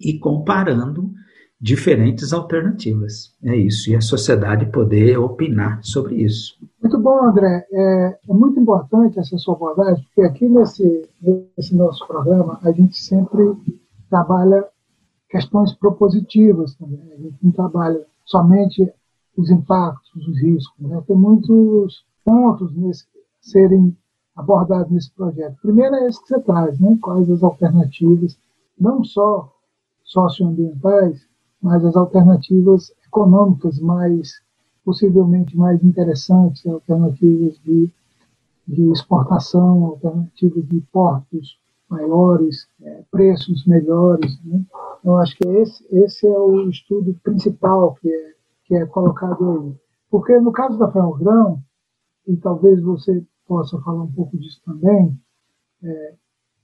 e 0.00 0.18
comparando 0.18 1.12
diferentes 1.60 2.32
alternativas. 2.32 3.34
É 3.42 3.56
isso, 3.56 3.90
e 3.90 3.96
a 3.96 4.00
sociedade 4.00 4.66
poder 4.66 5.18
opinar 5.18 5.82
sobre 5.82 6.16
isso. 6.16 6.58
Muito 6.82 6.98
bom, 6.98 7.24
André. 7.24 7.66
É, 7.72 8.18
é 8.28 8.34
muito 8.34 8.60
importante 8.60 9.18
essa 9.18 9.38
sua 9.38 9.54
abordagem, 9.54 10.04
porque 10.04 10.28
aqui 10.28 10.48
nesse, 10.48 11.08
nesse 11.56 11.74
nosso 11.74 12.06
programa 12.06 12.58
a 12.62 12.70
gente 12.70 12.98
sempre 12.98 13.56
trabalha 14.10 14.66
questões 15.30 15.72
propositivas 15.74 16.74
também. 16.74 17.12
A 17.12 17.16
gente 17.16 17.36
não 17.42 17.50
trabalha 17.50 18.04
somente 18.24 18.92
os 19.36 19.50
impactos, 19.50 20.28
os 20.28 20.40
riscos. 20.40 20.86
Né? 20.86 21.02
Tem 21.06 21.16
muitos 21.16 22.04
pontos 22.24 22.74
nesse, 22.76 23.06
serem 23.40 23.96
abordados 24.36 24.90
nesse 24.90 25.10
projeto. 25.12 25.56
Primeiro 25.62 25.94
é 25.94 26.08
esse 26.08 26.20
que 26.22 26.28
você 26.28 26.40
traz, 26.40 26.78
né? 26.80 26.98
quais 27.00 27.30
as 27.30 27.42
alternativas, 27.42 28.36
não 28.78 29.04
só 29.04 29.52
socioambientais, 30.02 31.26
mas 31.62 31.84
as 31.84 31.96
alternativas 31.96 32.92
econômicas 33.06 33.78
mais, 33.78 34.42
possivelmente 34.84 35.56
mais 35.56 35.82
interessantes, 35.82 36.66
alternativas 36.66 37.58
de, 37.64 37.90
de 38.66 38.90
exportação, 38.90 39.84
alternativas 39.86 40.66
de 40.66 40.80
portos 40.92 41.58
maiores, 41.88 42.66
é, 42.82 43.02
preços 43.10 43.64
melhores. 43.66 44.38
Né? 44.44 44.60
Eu 45.04 45.16
acho 45.16 45.36
que 45.36 45.48
esse, 45.48 45.86
esse 45.90 46.26
é 46.26 46.38
o 46.38 46.68
estudo 46.68 47.14
principal 47.22 47.94
que 48.00 48.10
é, 48.10 48.32
que 48.64 48.74
é 48.74 48.86
colocado 48.86 49.50
aí. 49.50 49.74
Porque 50.10 50.38
no 50.40 50.52
caso 50.52 50.78
da 50.78 50.90
Ferrogrão, 50.90 51.62
e 52.26 52.36
talvez 52.36 52.80
você 52.82 53.22
possa 53.46 53.78
falar 53.80 54.02
um 54.02 54.12
pouco 54.12 54.36
disso 54.38 54.60
também, 54.64 55.18
é, 55.82 56.14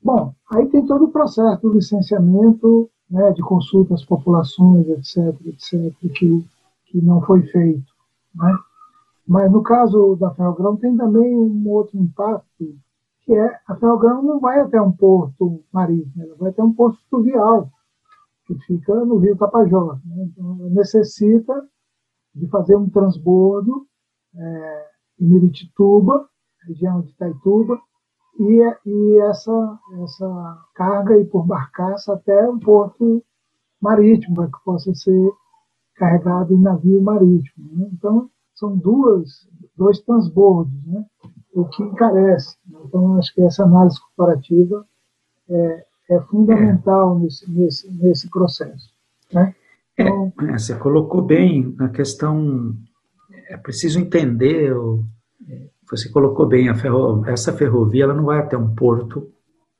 bom, 0.02 0.34
aí 0.50 0.66
tem 0.68 0.84
todo 0.86 1.04
o 1.04 1.12
processo 1.12 1.60
do 1.62 1.72
licenciamento, 1.72 2.90
né, 3.10 3.32
de 3.32 3.42
consulta 3.42 3.94
às 3.94 4.04
populações, 4.04 4.88
etc., 4.88 5.34
etc., 5.46 5.94
que, 6.14 6.46
que 6.86 7.02
não 7.02 7.20
foi 7.22 7.42
feito. 7.42 7.92
Né? 8.34 8.58
Mas 9.26 9.50
no 9.50 9.62
caso 9.62 10.16
da 10.16 10.34
Ferrogrão 10.34 10.76
tem 10.76 10.96
também 10.96 11.36
um 11.36 11.68
outro 11.68 11.98
impacto, 11.98 12.76
que 13.22 13.32
é 13.32 13.60
a 13.66 13.76
Ferrogrão 13.76 14.22
não 14.22 14.40
vai 14.40 14.60
até 14.60 14.80
um 14.80 14.92
porto 14.92 15.62
marítimo, 15.72 16.22
ela 16.22 16.34
vai 16.36 16.50
até 16.50 16.62
um 16.62 16.72
porto 16.72 16.98
fluvial 17.08 17.70
que 18.46 18.54
fica 18.66 19.04
no 19.04 19.18
Rio 19.18 19.36
Tapajós. 19.36 19.98
Né? 20.04 20.24
Então, 20.24 20.56
necessita 20.70 21.68
de 22.34 22.48
fazer 22.48 22.76
um 22.76 22.88
transbordo 22.88 23.86
é, 24.34 24.86
em 25.20 25.26
Miritituba, 25.26 26.28
região 26.66 27.00
de 27.02 27.10
Itaituba, 27.10 27.80
e, 28.38 28.62
e 28.86 29.18
essa, 29.28 29.78
essa 30.02 30.58
carga 30.74 31.16
ir 31.16 31.26
por 31.26 31.46
barcaça 31.46 32.14
até 32.14 32.48
um 32.48 32.58
porto 32.58 33.22
marítimo, 33.80 34.36
para 34.36 34.46
que 34.46 34.64
possa 34.64 34.94
ser 34.94 35.30
carregado 35.96 36.54
em 36.54 36.60
navio 36.60 37.02
marítimo. 37.02 37.68
Né? 37.72 37.90
Então, 37.92 38.30
são 38.54 38.76
duas, 38.76 39.48
dois 39.76 40.00
transbordos, 40.00 40.72
né? 40.86 41.04
o 41.54 41.64
que 41.66 41.82
encarece. 41.82 42.56
Então, 42.68 43.16
acho 43.18 43.34
que 43.34 43.42
essa 43.42 43.64
análise 43.64 43.98
comparativa 44.00 44.86
é, 45.48 45.86
é 46.10 46.20
fundamental 46.22 47.16
é. 47.16 47.20
Nesse, 47.20 47.50
nesse, 47.50 47.90
nesse 48.02 48.30
processo. 48.30 48.94
Né? 49.32 49.54
Então, 49.98 50.32
é, 50.42 50.58
você 50.58 50.74
colocou 50.76 51.22
bem 51.22 51.74
a 51.78 51.88
questão, 51.88 52.74
é 53.48 53.56
preciso 53.56 54.00
entender, 54.00 54.74
você 55.90 56.08
colocou 56.08 56.46
bem, 56.46 56.72
ferro, 56.74 57.24
essa 57.26 57.52
ferrovia 57.52 58.04
ela 58.04 58.14
não 58.14 58.24
vai 58.24 58.38
até 58.38 58.56
um 58.56 58.74
porto 58.74 59.30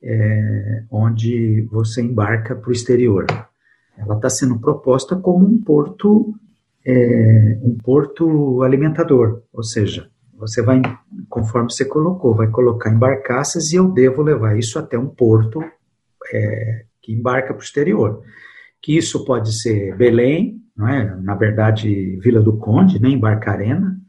é, 0.03 0.83
onde 0.91 1.67
você 1.71 2.01
embarca 2.01 2.55
para 2.55 2.69
o 2.69 2.73
exterior. 2.73 3.25
Ela 3.97 4.15
está 4.15 4.29
sendo 4.29 4.59
proposta 4.59 5.15
como 5.15 5.45
um 5.45 5.61
porto, 5.61 6.33
é, 6.85 7.59
um 7.61 7.77
porto 7.77 8.63
alimentador, 8.63 9.43
ou 9.53 9.63
seja, 9.63 10.09
você 10.41 10.61
vai, 10.61 10.81
conforme 11.29 11.71
você 11.71 11.85
colocou, 11.85 12.33
vai 12.33 12.47
colocar 12.47 12.89
embarcaças 12.89 13.71
e 13.71 13.75
eu 13.75 13.89
devo 13.89 14.23
levar 14.23 14.57
isso 14.57 14.79
até 14.79 14.97
um 14.97 15.07
porto 15.07 15.63
é, 16.33 16.85
que 16.99 17.13
embarca 17.13 17.53
para 17.53 17.61
o 17.61 17.63
exterior. 17.63 18.23
Que 18.81 18.97
isso 18.97 19.23
pode 19.23 19.53
ser 19.61 19.95
Belém, 19.95 20.59
não 20.75 20.87
é? 20.87 21.15
na 21.21 21.35
verdade 21.35 22.17
Vila 22.23 22.41
do 22.41 22.57
Conde, 22.57 22.99
né? 22.99 23.09
em 23.09 23.19
Barcarena, 23.19 24.00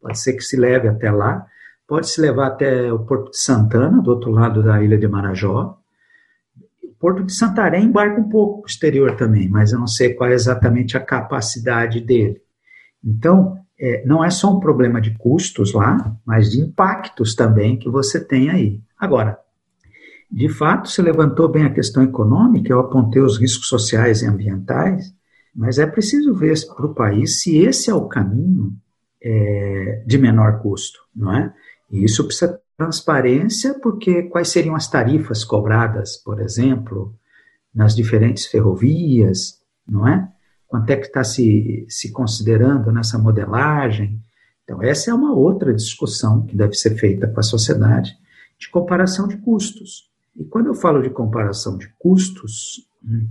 pode 0.00 0.18
ser 0.18 0.34
que 0.34 0.42
se 0.42 0.56
leve 0.56 0.88
até 0.88 1.10
lá, 1.10 1.46
pode 1.86 2.08
se 2.08 2.20
levar 2.20 2.48
até 2.48 2.92
o 2.92 3.00
Porto 3.00 3.30
de 3.30 3.38
Santana, 3.38 4.02
do 4.02 4.10
outro 4.10 4.30
lado 4.30 4.62
da 4.62 4.82
ilha 4.82 4.98
de 4.98 5.08
Marajó. 5.08 5.78
O 6.82 6.92
Porto 7.00 7.24
de 7.24 7.32
Santarém 7.32 7.84
embarca 7.84 8.20
um 8.20 8.28
pouco 8.28 8.60
para 8.60 8.66
o 8.66 8.70
exterior 8.70 9.16
também, 9.16 9.48
mas 9.48 9.72
eu 9.72 9.78
não 9.78 9.86
sei 9.86 10.14
qual 10.14 10.30
é 10.30 10.34
exatamente 10.34 10.96
a 10.96 11.00
capacidade 11.00 12.00
dele. 12.00 12.40
Então, 13.02 13.58
é, 13.80 14.04
não 14.04 14.24
é 14.24 14.30
só 14.30 14.54
um 14.54 14.60
problema 14.60 15.00
de 15.00 15.16
custos 15.16 15.72
lá, 15.72 16.14
mas 16.26 16.50
de 16.50 16.60
impactos 16.60 17.34
também 17.34 17.78
que 17.78 17.88
você 17.88 18.22
tem 18.22 18.50
aí. 18.50 18.80
Agora, 18.98 19.38
de 20.30 20.48
fato, 20.48 20.90
se 20.90 21.00
levantou 21.00 21.48
bem 21.48 21.64
a 21.64 21.72
questão 21.72 22.02
econômica, 22.02 22.70
eu 22.70 22.80
apontei 22.80 23.22
os 23.22 23.38
riscos 23.38 23.68
sociais 23.68 24.20
e 24.20 24.26
ambientais, 24.26 25.14
mas 25.54 25.78
é 25.78 25.86
preciso 25.86 26.34
ver 26.34 26.54
para 26.76 26.86
o 26.86 26.94
país 26.94 27.40
se 27.40 27.56
esse 27.56 27.88
é 27.88 27.94
o 27.94 28.06
caminho 28.06 28.76
é, 29.22 30.02
de 30.06 30.18
menor 30.18 30.60
custo, 30.60 31.00
não 31.14 31.34
é? 31.34 31.52
E 31.90 32.04
isso 32.04 32.24
precisa 32.24 32.52
de 32.52 32.58
transparência, 32.76 33.74
porque 33.80 34.24
quais 34.24 34.48
seriam 34.48 34.74
as 34.74 34.88
tarifas 34.88 35.44
cobradas, 35.44 36.16
por 36.16 36.40
exemplo, 36.40 37.14
nas 37.74 37.94
diferentes 37.94 38.46
ferrovias, 38.46 39.60
não 39.88 40.06
é? 40.06 40.28
Quanto 40.66 40.90
é 40.90 40.96
que 40.96 41.06
está 41.06 41.24
se, 41.24 41.86
se 41.88 42.12
considerando 42.12 42.92
nessa 42.92 43.18
modelagem? 43.18 44.20
Então, 44.62 44.82
essa 44.82 45.10
é 45.10 45.14
uma 45.14 45.32
outra 45.32 45.72
discussão 45.72 46.44
que 46.44 46.54
deve 46.54 46.74
ser 46.74 46.96
feita 46.96 47.26
com 47.26 47.40
a 47.40 47.42
sociedade 47.42 48.14
de 48.58 48.68
comparação 48.68 49.26
de 49.26 49.38
custos. 49.38 50.10
E 50.36 50.44
quando 50.44 50.66
eu 50.66 50.74
falo 50.74 51.00
de 51.00 51.08
comparação 51.08 51.78
de 51.78 51.88
custos, 51.98 52.86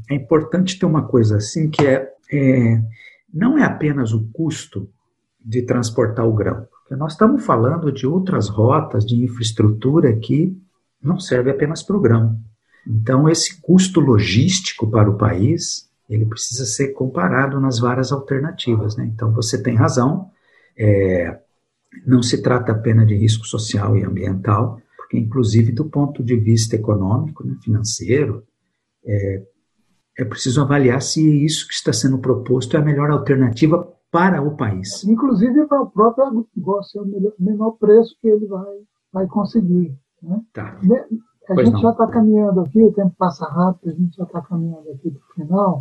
é 0.10 0.16
importante 0.16 0.80
ter 0.80 0.86
uma 0.86 1.04
coisa 1.04 1.38
assim 1.38 1.70
que 1.70 1.86
é, 1.86 2.12
é 2.32 2.82
não 3.32 3.58
é 3.58 3.64
apenas 3.64 4.14
o 4.14 4.28
custo 4.32 4.90
de 5.48 5.62
transportar 5.62 6.28
o 6.28 6.34
grão, 6.34 6.68
porque 6.70 6.94
nós 6.98 7.14
estamos 7.14 7.46
falando 7.46 7.90
de 7.90 8.06
outras 8.06 8.50
rotas 8.50 9.06
de 9.06 9.24
infraestrutura 9.24 10.14
que 10.18 10.54
não 11.02 11.18
serve 11.18 11.50
apenas 11.50 11.82
para 11.82 11.96
o 11.96 12.02
grão. 12.02 12.38
Então 12.86 13.30
esse 13.30 13.62
custo 13.62 14.02
logístico 14.02 14.92
para 14.92 15.10
o 15.10 15.18
país 15.18 15.88
ele 16.10 16.26
precisa 16.26 16.66
ser 16.66 16.90
comparado 16.90 17.62
nas 17.62 17.80
várias 17.80 18.12
alternativas. 18.12 18.98
Né? 18.98 19.10
Então 19.14 19.32
você 19.32 19.62
tem 19.62 19.76
razão, 19.76 20.30
é, 20.78 21.40
não 22.06 22.22
se 22.22 22.42
trata 22.42 22.74
apenas 22.74 23.08
de 23.08 23.16
risco 23.16 23.46
social 23.46 23.96
e 23.98 24.04
ambiental, 24.04 24.82
porque 24.98 25.18
inclusive 25.18 25.72
do 25.72 25.86
ponto 25.86 26.22
de 26.22 26.36
vista 26.36 26.76
econômico, 26.76 27.46
né, 27.46 27.56
financeiro, 27.64 28.44
é, 29.06 29.44
é 30.18 30.26
preciso 30.26 30.62
avaliar 30.62 31.02
se 31.02 31.46
isso 31.46 31.68
que 31.68 31.74
está 31.74 31.94
sendo 31.94 32.18
proposto 32.18 32.76
é 32.76 32.80
a 32.80 32.84
melhor 32.84 33.12
alternativa 33.12 33.97
para 34.12 34.42
o 34.42 34.56
país. 34.56 35.04
Inclusive 35.04 35.66
para 35.68 35.82
o 35.82 35.90
próprio 35.90 36.48
negócio, 36.56 37.02
é 37.02 37.04
o 37.04 37.34
menor 37.40 37.72
preço 37.72 38.16
que 38.22 38.28
ele 38.28 38.46
vai 38.48 38.78
vai 39.12 39.28
conseguir. 39.28 39.98
Né? 40.22 40.42
Tá. 40.54 40.78
A 41.50 41.54
pois 41.54 41.66
gente 41.66 41.76
não. 41.76 41.82
já 41.82 41.92
está 41.92 42.08
caminhando 42.08 42.62
aqui, 42.62 42.84
o 42.84 42.94
tempo 42.94 43.16
passa 43.18 43.46
rápido, 43.46 43.90
a 43.90 43.94
gente 43.94 44.16
já 44.16 44.24
está 44.24 44.42
caminhando 44.42 44.90
aqui 44.92 45.10
para 45.10 45.22
o 45.22 45.34
final, 45.34 45.78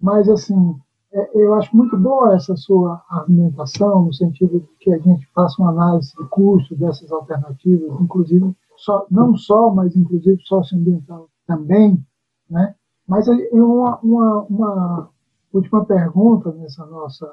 mas 0.00 0.28
assim, 0.28 0.76
é, 1.12 1.30
eu 1.34 1.54
acho 1.54 1.74
muito 1.74 1.96
boa 1.96 2.34
essa 2.34 2.54
sua 2.56 3.02
argumentação, 3.08 4.04
no 4.04 4.12
sentido 4.12 4.60
de 4.60 4.68
que 4.80 4.92
a 4.92 4.98
gente 4.98 5.26
faça 5.34 5.62
uma 5.62 5.70
análise 5.70 6.12
de 6.14 6.28
custo 6.28 6.76
dessas 6.76 7.10
alternativas, 7.10 7.98
inclusive, 8.00 8.54
só, 8.76 9.06
não 9.10 9.34
só, 9.34 9.70
mas 9.70 9.96
inclusive 9.96 10.38
socioambiental 10.42 11.28
também, 11.46 12.04
né? 12.50 12.74
Mas 13.06 13.26
uma, 13.50 13.98
uma, 14.02 14.42
uma 14.42 15.10
última 15.50 15.82
pergunta 15.86 16.52
nessa 16.52 16.84
nossa 16.84 17.26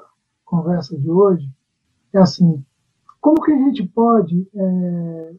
conversa 0.46 0.96
de 0.96 1.10
hoje 1.10 1.46
é 2.14 2.18
assim, 2.18 2.64
como 3.20 3.42
que 3.42 3.52
a 3.52 3.58
gente 3.58 3.86
pode 3.88 4.48
é, 4.54 5.34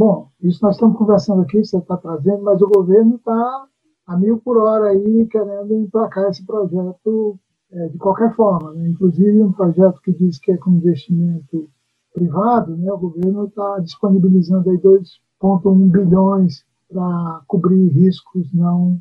Bom, 0.00 0.30
isso 0.40 0.64
nós 0.64 0.76
estamos 0.76 0.96
conversando 0.96 1.42
aqui, 1.42 1.62
você 1.62 1.76
está 1.76 1.94
trazendo, 1.94 2.42
mas 2.42 2.62
o 2.62 2.68
governo 2.68 3.16
está 3.16 3.66
a 4.06 4.16
mil 4.16 4.38
por 4.38 4.56
hora 4.56 4.88
aí 4.88 5.26
querendo 5.26 5.74
emplacar 5.74 6.30
esse 6.30 6.42
projeto 6.46 7.38
é, 7.70 7.88
de 7.88 7.98
qualquer 7.98 8.34
forma. 8.34 8.72
Né? 8.72 8.88
Inclusive 8.88 9.42
um 9.42 9.52
projeto 9.52 10.00
que 10.00 10.10
diz 10.14 10.38
que 10.38 10.52
é 10.52 10.56
com 10.56 10.70
investimento 10.70 11.68
privado, 12.14 12.78
né? 12.78 12.90
o 12.90 12.96
governo 12.96 13.44
está 13.44 13.78
disponibilizando 13.80 14.70
aí 14.70 14.78
2,1 14.78 15.90
bilhões 15.90 16.64
para 16.90 17.42
cobrir 17.46 17.88
riscos 17.88 18.50
não, 18.54 18.98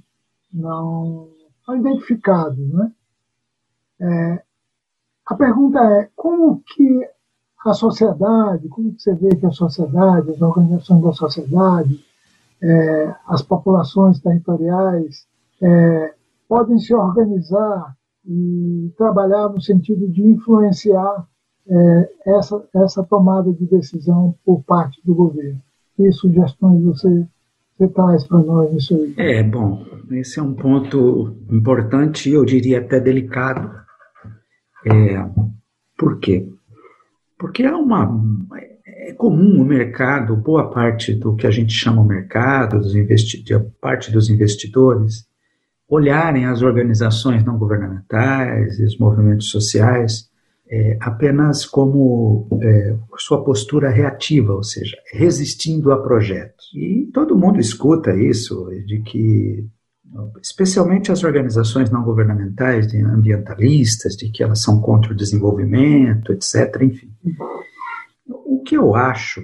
não, 0.52 1.30
identificados. 1.78 2.60
Né? 2.74 2.92
É, 4.02 4.44
a 5.30 5.36
pergunta 5.36 5.80
é 5.80 6.10
como 6.16 6.60
que 6.66 7.08
a 7.64 7.74
sociedade, 7.74 8.68
como 8.68 8.96
você 8.98 9.14
vê 9.14 9.30
que 9.36 9.46
a 9.46 9.52
sociedade, 9.52 10.32
as 10.32 10.42
organizações 10.42 11.04
da 11.04 11.12
sociedade, 11.14 12.04
é, 12.62 13.16
as 13.28 13.44
populações 13.44 14.20
territoriais 14.20 15.28
é, 15.62 16.14
podem 16.48 16.80
se 16.80 16.96
organizar 16.96 17.96
e 18.26 18.92
trabalhar 18.98 19.50
no 19.50 19.62
sentido 19.62 20.08
de 20.08 20.24
influenciar 20.24 21.28
é, 21.68 22.10
essa, 22.26 22.64
essa 22.74 23.04
tomada 23.04 23.54
de 23.54 23.68
decisão 23.68 24.34
por 24.44 24.64
parte 24.64 25.00
do 25.06 25.14
governo. 25.14 25.62
Que 25.96 26.12
sugestões 26.12 26.84
você, 26.84 27.28
você 27.78 27.88
traz 27.90 28.24
para 28.26 28.40
nós 28.40 28.74
nisso 28.74 28.96
aí? 28.96 29.14
É, 29.18 29.44
bom, 29.44 29.86
esse 30.10 30.40
é 30.40 30.44
um 30.44 30.56
ponto 30.56 31.36
importante 31.52 32.32
e 32.32 32.34
eu 32.34 32.44
diria 32.44 32.80
até 32.80 33.00
delicado. 33.00 33.80
É, 34.86 35.26
por 35.98 36.20
quê? 36.20 36.48
Porque 37.38 37.64
há 37.64 37.78
uma. 37.78 38.10
É 38.86 39.14
comum 39.14 39.62
o 39.62 39.66
mercado, 39.66 40.36
boa 40.36 40.70
parte 40.70 41.14
do 41.14 41.36
que 41.36 41.48
a 41.48 41.52
gente 41.52 41.74
chama 41.74 42.02
o 42.02 42.08
mercado, 42.08 42.80
dos 42.80 42.94
parte 43.82 44.12
dos 44.12 44.30
investidores, 44.30 45.28
olharem 45.88 46.46
as 46.46 46.62
organizações 46.62 47.44
não 47.44 47.58
governamentais 47.58 48.80
e 48.80 48.84
os 48.84 48.98
movimentos 48.98 49.50
sociais 49.50 50.30
é, 50.70 50.98
apenas 51.02 51.66
como 51.66 52.48
é, 52.62 52.96
sua 53.18 53.44
postura 53.44 53.90
reativa, 53.90 54.54
ou 54.54 54.64
seja, 54.64 54.96
resistindo 55.12 55.92
a 55.92 56.02
projetos. 56.02 56.72
E 56.76 57.10
todo 57.12 57.38
mundo 57.38 57.60
escuta 57.60 58.16
isso, 58.16 58.70
de 58.86 59.02
que 59.02 59.66
especialmente 60.42 61.12
as 61.12 61.24
organizações 61.24 61.90
não 61.90 62.04
governamentais, 62.04 62.88
de 62.88 63.02
ambientalistas, 63.02 64.16
de 64.16 64.30
que 64.30 64.44
elas 64.44 64.62
são 64.62 64.82
contra 64.82 65.12
o 65.12 65.16
desenvolvimento, 65.16 66.34
etc. 66.34 66.82
Enfim. 66.82 67.12
O 68.28 68.62
que 68.64 68.76
eu 68.76 68.96
acho, 68.96 69.42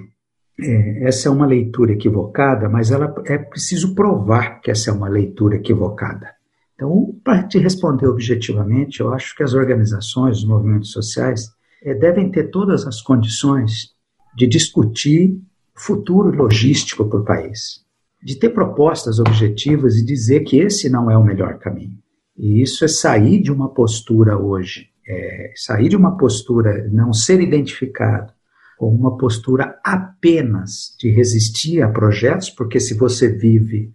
é, 0.60 1.08
essa 1.08 1.28
é 1.28 1.30
uma 1.30 1.46
leitura 1.46 1.92
equivocada, 1.92 2.68
mas 2.68 2.90
ela 2.90 3.14
é 3.26 3.38
preciso 3.38 3.94
provar 3.94 4.60
que 4.60 4.70
essa 4.70 4.90
é 4.90 4.92
uma 4.92 5.08
leitura 5.08 5.56
equivocada. 5.56 6.34
Então, 6.74 7.14
para 7.24 7.42
te 7.44 7.58
responder 7.58 8.06
objetivamente, 8.06 9.00
eu 9.00 9.12
acho 9.12 9.34
que 9.34 9.42
as 9.42 9.54
organizações, 9.54 10.38
os 10.38 10.46
movimentos 10.46 10.90
sociais, 10.90 11.48
é, 11.82 11.94
devem 11.94 12.30
ter 12.30 12.50
todas 12.50 12.86
as 12.86 13.00
condições 13.00 13.94
de 14.36 14.46
discutir 14.46 15.40
futuro 15.74 16.34
logístico 16.34 17.08
para 17.08 17.20
o 17.20 17.24
país 17.24 17.85
de 18.22 18.38
ter 18.38 18.50
propostas 18.50 19.18
objetivas 19.18 19.96
e 19.96 20.04
dizer 20.04 20.40
que 20.40 20.58
esse 20.58 20.88
não 20.88 21.10
é 21.10 21.16
o 21.16 21.24
melhor 21.24 21.58
caminho. 21.58 21.98
E 22.36 22.60
isso 22.62 22.84
é 22.84 22.88
sair 22.88 23.40
de 23.40 23.52
uma 23.52 23.68
postura 23.72 24.38
hoje, 24.38 24.88
é 25.06 25.52
sair 25.54 25.88
de 25.88 25.96
uma 25.96 26.16
postura, 26.16 26.88
não 26.92 27.12
ser 27.12 27.40
identificado 27.40 28.32
com 28.76 28.94
uma 28.94 29.16
postura 29.16 29.78
apenas 29.82 30.94
de 30.98 31.10
resistir 31.10 31.80
a 31.82 31.88
projetos, 31.88 32.50
porque 32.50 32.78
se 32.78 32.94
você 32.94 33.28
vive 33.28 33.92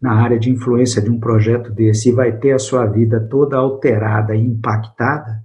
na 0.00 0.12
área 0.12 0.38
de 0.38 0.50
influência 0.50 1.00
de 1.00 1.10
um 1.10 1.18
projeto 1.18 1.72
desse 1.72 2.10
e 2.10 2.12
vai 2.12 2.36
ter 2.38 2.52
a 2.52 2.58
sua 2.58 2.84
vida 2.86 3.20
toda 3.20 3.56
alterada 3.56 4.34
e 4.34 4.40
impactada, 4.40 5.42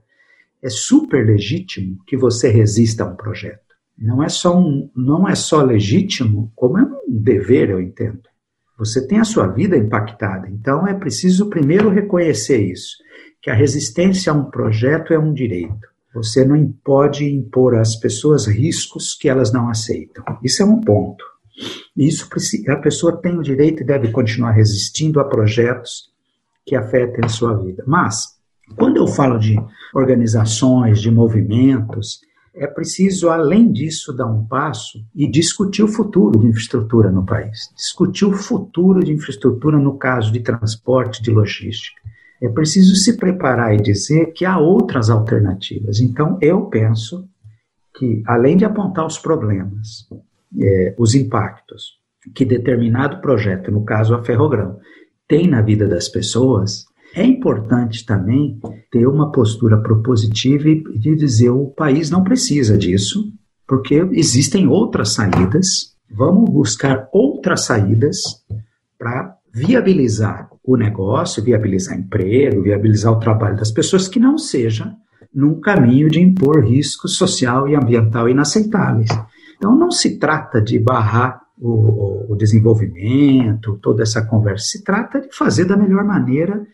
é 0.61 0.69
super 0.69 1.25
legítimo 1.25 1.97
que 2.05 2.17
você 2.17 2.49
resista 2.49 3.03
a 3.03 3.07
um 3.07 3.15
projeto 3.15 3.62
não 3.97 4.23
é 4.23 4.29
só 4.29 4.57
um, 4.57 4.89
não 4.95 5.27
é 5.27 5.35
só 5.35 5.61
legítimo, 5.61 6.51
como 6.55 6.77
é 6.77 6.83
um 6.83 6.99
dever, 7.07 7.69
eu 7.69 7.81
entendo. 7.81 8.21
Você 8.77 9.05
tem 9.07 9.19
a 9.19 9.23
sua 9.23 9.47
vida 9.47 9.77
impactada, 9.77 10.49
então 10.49 10.87
é 10.87 10.93
preciso 10.93 11.49
primeiro 11.49 11.89
reconhecer 11.89 12.59
isso, 12.59 12.97
que 13.41 13.49
a 13.49 13.53
resistência 13.53 14.31
a 14.31 14.35
um 14.35 14.45
projeto 14.45 15.13
é 15.13 15.19
um 15.19 15.33
direito. 15.33 15.87
Você 16.13 16.45
não 16.45 16.71
pode 16.83 17.25
impor 17.25 17.75
às 17.75 17.95
pessoas 17.95 18.45
riscos 18.45 19.15
que 19.15 19.27
elas 19.27 19.51
não 19.51 19.69
aceitam. 19.69 20.23
Isso 20.43 20.61
é 20.61 20.65
um 20.65 20.79
ponto. 20.79 21.23
Isso 21.95 22.27
a 22.67 22.75
pessoa 22.77 23.21
tem 23.21 23.37
o 23.37 23.43
direito 23.43 23.81
e 23.81 23.85
deve 23.85 24.11
continuar 24.11 24.51
resistindo 24.51 25.19
a 25.19 25.23
projetos 25.23 26.11
que 26.65 26.75
afetem 26.75 27.25
a 27.25 27.29
sua 27.29 27.55
vida. 27.55 27.83
Mas 27.87 28.37
quando 28.75 28.97
eu 28.97 29.07
falo 29.07 29.37
de 29.37 29.55
organizações, 29.93 31.01
de 31.01 31.11
movimentos, 31.11 32.21
é 32.55 32.67
preciso, 32.67 33.29
além 33.29 33.71
disso, 33.71 34.13
dar 34.13 34.27
um 34.27 34.45
passo 34.45 35.03
e 35.15 35.27
discutir 35.27 35.83
o 35.83 35.87
futuro 35.87 36.39
de 36.39 36.47
infraestrutura 36.47 37.11
no 37.11 37.25
país. 37.25 37.71
Discutir 37.75 38.25
o 38.25 38.33
futuro 38.33 39.03
de 39.03 39.11
infraestrutura 39.11 39.77
no 39.79 39.97
caso 39.97 40.31
de 40.31 40.39
transporte, 40.39 41.21
de 41.21 41.31
logística. 41.31 41.99
É 42.41 42.47
preciso 42.49 42.95
se 42.95 43.17
preparar 43.17 43.73
e 43.73 43.81
dizer 43.81 44.33
que 44.33 44.45
há 44.45 44.59
outras 44.59 45.09
alternativas. 45.09 45.99
Então, 45.99 46.37
eu 46.41 46.65
penso 46.65 47.27
que, 47.97 48.21
além 48.27 48.57
de 48.57 48.65
apontar 48.65 49.05
os 49.05 49.17
problemas, 49.17 50.07
é, 50.59 50.93
os 50.97 51.15
impactos 51.15 52.01
que 52.35 52.45
determinado 52.45 53.19
projeto, 53.21 53.71
no 53.71 53.83
caso 53.83 54.13
a 54.13 54.23
Ferrogrão, 54.23 54.79
tem 55.27 55.47
na 55.47 55.61
vida 55.61 55.87
das 55.87 56.07
pessoas, 56.07 56.85
é 57.15 57.23
importante 57.23 58.05
também 58.05 58.59
ter 58.91 59.07
uma 59.07 59.31
postura 59.31 59.77
propositiva 59.77 60.67
e 60.67 60.97
de 60.97 61.15
dizer 61.15 61.51
o 61.51 61.67
país 61.67 62.09
não 62.09 62.23
precisa 62.23 62.77
disso, 62.77 63.31
porque 63.67 63.95
existem 64.13 64.67
outras 64.67 65.13
saídas. 65.13 65.93
Vamos 66.11 66.49
buscar 66.49 67.07
outras 67.13 67.65
saídas 67.65 68.43
para 68.97 69.35
viabilizar 69.53 70.49
o 70.63 70.75
negócio, 70.75 71.43
viabilizar 71.43 71.97
emprego, 71.97 72.63
viabilizar 72.63 73.13
o 73.13 73.19
trabalho 73.19 73.57
das 73.57 73.71
pessoas 73.71 74.07
que 74.07 74.19
não 74.19 74.37
seja 74.37 74.95
num 75.33 75.59
caminho 75.59 76.09
de 76.09 76.19
impor 76.19 76.63
riscos 76.63 77.15
social 77.15 77.67
e 77.67 77.75
ambiental 77.75 78.27
inaceitáveis. 78.27 79.09
Então 79.57 79.75
não 79.75 79.91
se 79.91 80.17
trata 80.17 80.61
de 80.61 80.79
barrar 80.79 81.41
o, 81.59 82.33
o 82.33 82.35
desenvolvimento, 82.35 83.77
toda 83.81 84.01
essa 84.01 84.25
conversa, 84.25 84.65
se 84.65 84.83
trata 84.83 85.21
de 85.21 85.35
fazer 85.35 85.65
da 85.65 85.77
melhor 85.77 86.03
maneira 86.03 86.65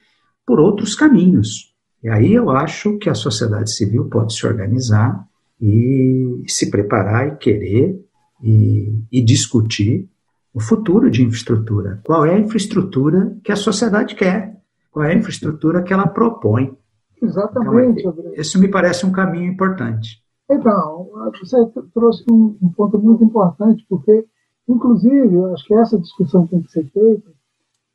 por 0.50 0.60
outros 0.60 0.96
caminhos. 0.96 1.76
E 2.02 2.10
aí 2.10 2.34
eu 2.34 2.50
acho 2.50 2.98
que 2.98 3.08
a 3.08 3.14
sociedade 3.14 3.72
civil 3.72 4.10
pode 4.10 4.34
se 4.34 4.48
organizar 4.48 5.28
e 5.62 6.44
se 6.48 6.72
preparar 6.72 7.28
e 7.28 7.36
querer 7.36 8.04
e, 8.42 9.04
e 9.12 9.22
discutir 9.22 10.10
o 10.52 10.60
futuro 10.60 11.12
de 11.12 11.22
infraestrutura. 11.22 12.02
Qual 12.04 12.26
é 12.26 12.34
a 12.34 12.40
infraestrutura 12.40 13.38
que 13.44 13.52
a 13.52 13.56
sociedade 13.56 14.16
quer? 14.16 14.58
Qual 14.90 15.06
é 15.06 15.12
a 15.12 15.16
infraestrutura 15.16 15.84
que 15.84 15.94
ela 15.94 16.08
propõe? 16.08 16.76
Exatamente. 17.22 18.00
Então, 18.00 18.32
esse 18.34 18.58
me 18.58 18.70
parece 18.70 19.06
um 19.06 19.12
caminho 19.12 19.52
importante. 19.52 20.24
Então, 20.50 21.12
você 21.40 21.58
trouxe 21.94 22.24
um, 22.32 22.58
um 22.60 22.70
ponto 22.70 22.98
muito 22.98 23.24
importante, 23.24 23.86
porque, 23.88 24.26
inclusive, 24.68 25.46
acho 25.54 25.64
que 25.68 25.76
essa 25.76 26.00
discussão 26.00 26.48
tem 26.48 26.64
que 26.64 26.72
ser 26.72 26.90
feita 26.90 27.39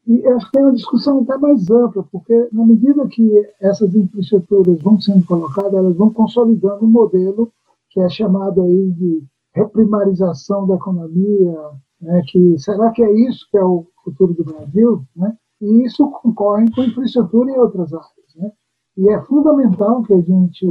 e 0.07 0.27
acho 0.27 0.47
que 0.47 0.53
tem 0.53 0.63
uma 0.63 0.75
discussão 0.75 1.23
até 1.23 1.37
mais 1.39 1.71
ampla, 1.71 2.07
porque 2.13 2.49
na 2.53 2.65
medida 2.65 3.07
que 3.09 3.31
essas 3.61 3.95
infraestruturas 3.95 4.81
vão 4.83 5.01
sendo 5.01 5.25
colocadas, 5.25 5.73
elas 5.73 5.97
vão 5.97 6.11
consolidando 6.11 6.85
um 6.85 6.91
modelo 6.91 7.51
que 7.89 8.01
é 8.01 8.09
chamado 8.09 8.63
aí 8.63 8.91
de 8.91 9.25
reprimarização 9.53 10.67
da 10.67 10.75
economia, 10.75 11.57
né, 12.01 12.23
que 12.27 12.59
será 12.59 12.91
que 12.91 13.03
é 13.03 13.13
isso 13.29 13.49
que 13.51 13.57
é 13.57 13.65
o 13.65 13.87
futuro 14.03 14.35
do 14.35 14.45
Brasil? 14.45 15.03
Né? 15.17 15.37
E 15.61 15.85
isso 15.85 16.11
concorre 16.11 16.71
com 16.73 16.83
infraestrutura 16.83 17.51
em 17.51 17.59
outras 17.59 17.95
áreas. 17.95 18.35
Né? 18.37 18.53
E 18.99 19.09
é 19.09 19.23
fundamental 19.23 20.03
que 20.03 20.13
a 20.13 20.21
gente, 20.21 20.67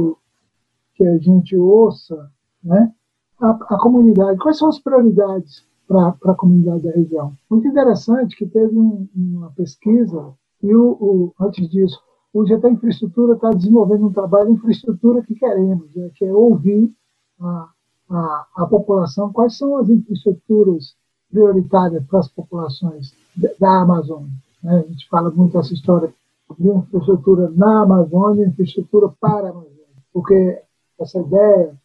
que 0.94 1.04
a 1.04 1.18
gente 1.18 1.56
ouça 1.56 2.30
né, 2.62 2.92
a, 3.40 3.50
a 3.50 3.78
comunidade, 3.80 4.38
quais 4.38 4.58
são 4.58 4.68
as 4.68 4.78
prioridades 4.78 5.66
para 5.86 6.16
a 6.24 6.34
comunidade 6.34 6.82
da 6.82 6.90
região. 6.90 7.32
Muito 7.50 7.68
interessante 7.68 8.36
que 8.36 8.46
teve 8.46 8.78
um, 8.78 9.08
uma 9.14 9.50
pesquisa 9.50 10.32
e 10.62 10.74
o, 10.74 10.92
o, 10.92 11.34
antes 11.40 11.68
disso 11.68 12.00
o 12.34 12.44
GT 12.44 12.68
Infraestrutura 12.68 13.34
está 13.34 13.50
desenvolvendo 13.50 14.08
um 14.08 14.12
trabalho 14.12 14.48
de 14.48 14.54
infraestrutura 14.54 15.22
que 15.22 15.36
queremos, 15.36 15.94
né, 15.94 16.10
que 16.16 16.24
é 16.24 16.32
ouvir 16.32 16.92
a, 17.40 17.68
a, 18.10 18.46
a, 18.56 18.66
população 18.66 19.32
quais 19.32 19.56
são 19.56 19.76
as 19.76 19.88
infraestruturas 19.88 20.96
prioritárias 21.30 22.04
para 22.06 22.18
as 22.18 22.28
populações 22.28 23.14
da 23.60 23.82
Amazônia. 23.82 24.32
Né? 24.62 24.84
A 24.84 24.88
gente 24.88 25.08
fala 25.08 25.30
muito 25.30 25.56
essa 25.58 25.72
história 25.72 26.12
de 26.58 26.68
infraestrutura 26.68 27.50
na 27.54 27.82
Amazônia, 27.82 28.46
infraestrutura 28.46 29.08
para 29.20 29.46
a 29.46 29.50
Amazônia, 29.50 30.02
porque 30.12 30.60
essa 30.98 31.20
ideia, 31.20 31.76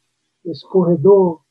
esse 0.45 0.67
corredor 0.67 1.41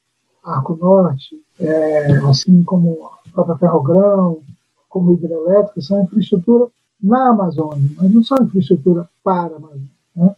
Arco 0.49 0.77
Norte, 0.77 1.37
é, 1.61 2.13
assim 2.29 2.63
como 2.63 3.11
a 3.27 3.31
própria 3.31 3.59
Ferrogrão, 3.59 4.41
como 4.89 5.13
hidrelétrica, 5.15 5.81
são 5.81 6.03
infraestrutura 6.03 6.67
na 7.03 7.31
Amazônia, 7.31 7.91
mas 7.97 8.13
não 8.13 8.23
são 8.23 8.39
infraestrutura 8.43 9.09
para 9.23 9.55
a 9.55 9.57
Amazônia. 9.57 9.89
Né? 10.17 10.35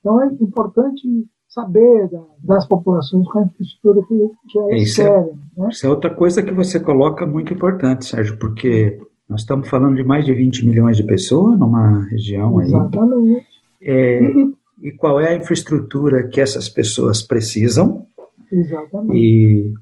Então 0.00 0.22
é 0.22 0.26
importante 0.26 1.26
saber 1.48 2.08
da, 2.08 2.20
das 2.42 2.66
populações 2.66 3.26
com 3.28 3.38
a 3.38 3.42
infraestrutura 3.42 4.02
que, 4.06 4.30
que 4.50 4.58
elas 4.58 4.82
isso 4.82 5.02
é- 5.02 5.04
querem. 5.04 5.38
É, 5.56 5.60
né? 5.60 5.68
Isso 5.70 5.86
é 5.86 5.88
outra 5.88 6.10
coisa 6.10 6.42
que 6.42 6.52
você 6.52 6.80
coloca 6.80 7.24
muito 7.24 7.52
importante, 7.54 8.04
Sérgio, 8.04 8.36
porque 8.38 9.00
nós 9.28 9.40
estamos 9.40 9.68
falando 9.68 9.96
de 9.96 10.04
mais 10.04 10.24
de 10.24 10.34
20 10.34 10.66
milhões 10.66 10.96
de 10.96 11.04
pessoas 11.04 11.58
numa 11.58 12.04
região 12.06 12.60
Exatamente. 12.60 13.36
aí. 13.38 13.42
É, 13.80 14.22
e, 14.22 14.54
e 14.82 14.92
qual 14.92 15.20
é 15.20 15.30
a 15.30 15.36
infraestrutura 15.36 16.26
que 16.28 16.40
essas 16.40 16.68
pessoas 16.68 17.22
precisam? 17.22 18.06
Exatamente. 18.52 19.16
E, 19.16 19.72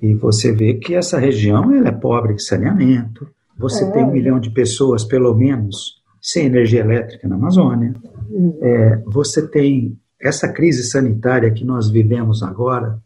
e 0.00 0.14
você 0.14 0.52
vê 0.52 0.74
que 0.74 0.94
essa 0.94 1.18
região 1.18 1.74
ela 1.74 1.88
é 1.88 1.92
pobre 1.92 2.34
em 2.34 2.38
saneamento, 2.38 3.28
você 3.58 3.84
é. 3.84 3.90
tem 3.90 4.04
um 4.04 4.12
milhão 4.12 4.40
de 4.40 4.50
pessoas, 4.50 5.04
pelo 5.04 5.34
menos, 5.34 6.00
sem 6.20 6.46
energia 6.46 6.80
elétrica 6.80 7.28
na 7.28 7.36
Amazônia. 7.36 7.94
É, 8.62 9.02
você 9.06 9.46
tem 9.46 9.98
essa 10.20 10.48
crise 10.52 10.84
sanitária 10.84 11.50
que 11.50 11.64
nós 11.64 11.90
vivemos 11.90 12.42
agora 12.42 12.98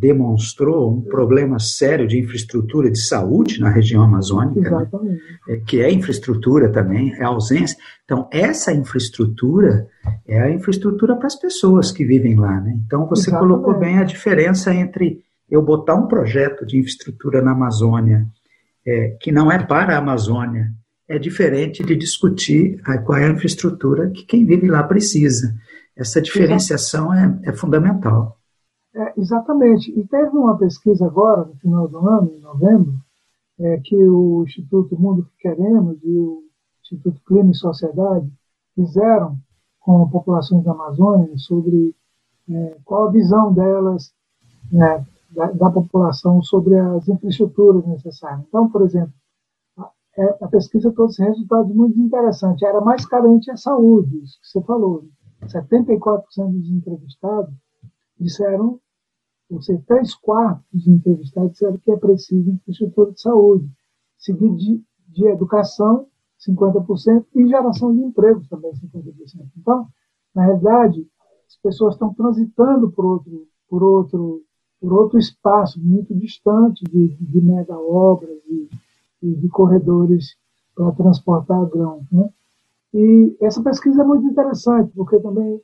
demonstrou 0.00 0.90
um 0.90 1.02
problema 1.02 1.58
sério 1.58 2.08
de 2.08 2.18
infraestrutura 2.18 2.90
de 2.90 2.98
saúde 2.98 3.60
na 3.60 3.68
região 3.68 4.02
amazônica, 4.02 4.70
né? 4.70 5.18
é, 5.46 5.56
que 5.58 5.82
é 5.82 5.92
infraestrutura 5.92 6.72
também, 6.72 7.12
é 7.16 7.24
ausência. 7.24 7.76
Então, 8.04 8.26
essa 8.32 8.72
infraestrutura 8.72 9.86
é 10.26 10.40
a 10.40 10.50
infraestrutura 10.50 11.14
para 11.16 11.26
as 11.26 11.36
pessoas 11.36 11.92
que 11.92 12.02
vivem 12.02 12.34
lá. 12.34 12.60
Né? 12.62 12.78
Então, 12.86 13.06
você 13.06 13.28
Exatamente. 13.28 13.52
colocou 13.52 13.78
bem 13.78 13.98
a 13.98 14.04
diferença 14.04 14.74
entre 14.74 15.22
eu 15.50 15.60
botar 15.60 15.96
um 15.96 16.06
projeto 16.06 16.64
de 16.64 16.78
infraestrutura 16.78 17.42
na 17.42 17.52
Amazônia 17.52 18.26
é, 18.86 19.18
que 19.20 19.30
não 19.30 19.52
é 19.52 19.62
para 19.62 19.96
a 19.96 19.98
Amazônia, 19.98 20.72
é 21.06 21.18
diferente 21.18 21.82
de 21.84 21.94
discutir 21.94 22.80
a, 22.84 22.96
qual 22.96 23.18
é 23.18 23.26
a 23.26 23.30
infraestrutura 23.30 24.08
que 24.08 24.24
quem 24.24 24.46
vive 24.46 24.66
lá 24.66 24.82
precisa. 24.82 25.54
Essa 25.94 26.22
diferenciação 26.22 27.12
é, 27.12 27.38
é 27.44 27.52
fundamental. 27.52 28.39
É, 28.94 29.12
exatamente. 29.16 29.90
E 29.98 30.06
teve 30.06 30.36
uma 30.36 30.58
pesquisa 30.58 31.06
agora, 31.06 31.44
no 31.44 31.54
final 31.56 31.86
do 31.88 31.98
ano, 32.08 32.32
em 32.34 32.40
novembro, 32.40 32.94
é, 33.58 33.78
que 33.78 33.96
o 33.96 34.42
Instituto 34.42 34.98
Mundo 34.98 35.24
que 35.24 35.48
Queremos 35.48 35.98
e 36.02 36.18
o 36.18 36.42
Instituto 36.82 37.20
Clima 37.24 37.50
e 37.50 37.54
Sociedade 37.54 38.30
fizeram 38.74 39.36
com 39.80 40.08
populações 40.08 40.64
da 40.64 40.72
Amazônia 40.72 41.36
sobre 41.38 41.94
é, 42.48 42.76
qual 42.84 43.08
a 43.08 43.12
visão 43.12 43.52
delas 43.52 44.12
né, 44.72 45.04
da, 45.30 45.46
da, 45.52 45.70
população 45.70 46.42
sobre 46.42 46.76
as 46.76 47.08
infraestruturas 47.08 47.86
necessárias. 47.86 48.44
Então, 48.48 48.68
por 48.68 48.82
exemplo, 48.82 49.12
a, 49.78 49.90
é, 50.16 50.38
a 50.44 50.48
pesquisa 50.48 50.92
trouxe 50.92 51.22
resultados 51.22 51.74
muito 51.74 51.98
interessantes. 52.00 52.62
Era 52.62 52.80
mais 52.80 53.06
carente 53.06 53.50
a 53.50 53.56
saúde, 53.56 54.24
isso 54.24 54.40
que 54.40 54.48
você 54.48 54.60
falou. 54.62 55.04
74% 55.46 56.24
dos 56.50 56.70
entrevistados 56.70 57.54
disseram, 58.20 58.78
ou 59.50 59.60
seja, 59.60 59.82
três 59.86 60.14
quartos 60.14 60.64
dos 60.72 60.86
entrevistados 60.86 61.52
disseram 61.52 61.78
que 61.78 61.90
é 61.90 61.96
preciso 61.96 62.50
infraestrutura 62.50 63.12
de 63.12 63.20
saúde, 63.20 63.70
seguido 64.18 64.56
de, 64.56 64.82
de 65.08 65.26
educação, 65.26 66.06
50%, 66.46 67.26
e 67.34 67.46
geração 67.48 67.94
de 67.94 68.02
empregos 68.02 68.48
também, 68.48 68.72
50%. 68.72 69.48
Então, 69.58 69.88
na 70.34 70.44
realidade, 70.44 71.06
as 71.48 71.56
pessoas 71.56 71.94
estão 71.94 72.14
transitando 72.14 72.90
por 72.92 73.04
outro, 73.04 73.46
por 73.68 73.82
outro 73.82 74.44
por 74.80 74.94
outro 74.94 75.18
espaço 75.18 75.78
muito 75.78 76.14
distante 76.14 76.82
de, 76.84 77.08
de 77.08 77.40
mega 77.40 77.78
obras 77.78 78.38
e, 78.48 78.68
e 79.22 79.34
de 79.34 79.48
corredores 79.48 80.36
para 80.74 80.90
transportar 80.92 81.66
grãos. 81.66 82.04
Né? 82.10 82.28
E 82.94 83.36
essa 83.42 83.62
pesquisa 83.62 84.02
é 84.02 84.04
muito 84.04 84.26
interessante, 84.26 84.90
porque 84.96 85.20
também 85.20 85.60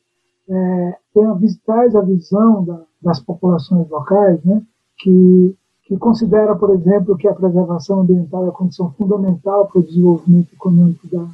é, 0.49 0.99
tem 1.13 1.27
a, 1.27 1.37
traz 1.65 1.95
a 1.95 2.01
visão 2.03 2.65
da, 2.65 2.83
das 3.03 3.21
populações 3.21 3.89
locais, 3.89 4.43
né? 4.45 4.63
que, 4.99 5.57
que 5.85 5.97
considera, 5.97 6.57
por 6.57 6.71
exemplo, 6.71 7.17
que 7.17 7.29
a 7.29 7.35
preservação 7.35 8.01
ambiental 8.01 8.47
é 8.47 8.49
a 8.49 8.53
condição 8.53 8.93
fundamental 8.93 9.69
para 9.69 9.81
o 9.81 9.85
desenvolvimento 9.85 10.53
econômico 10.53 11.07
da, 11.09 11.27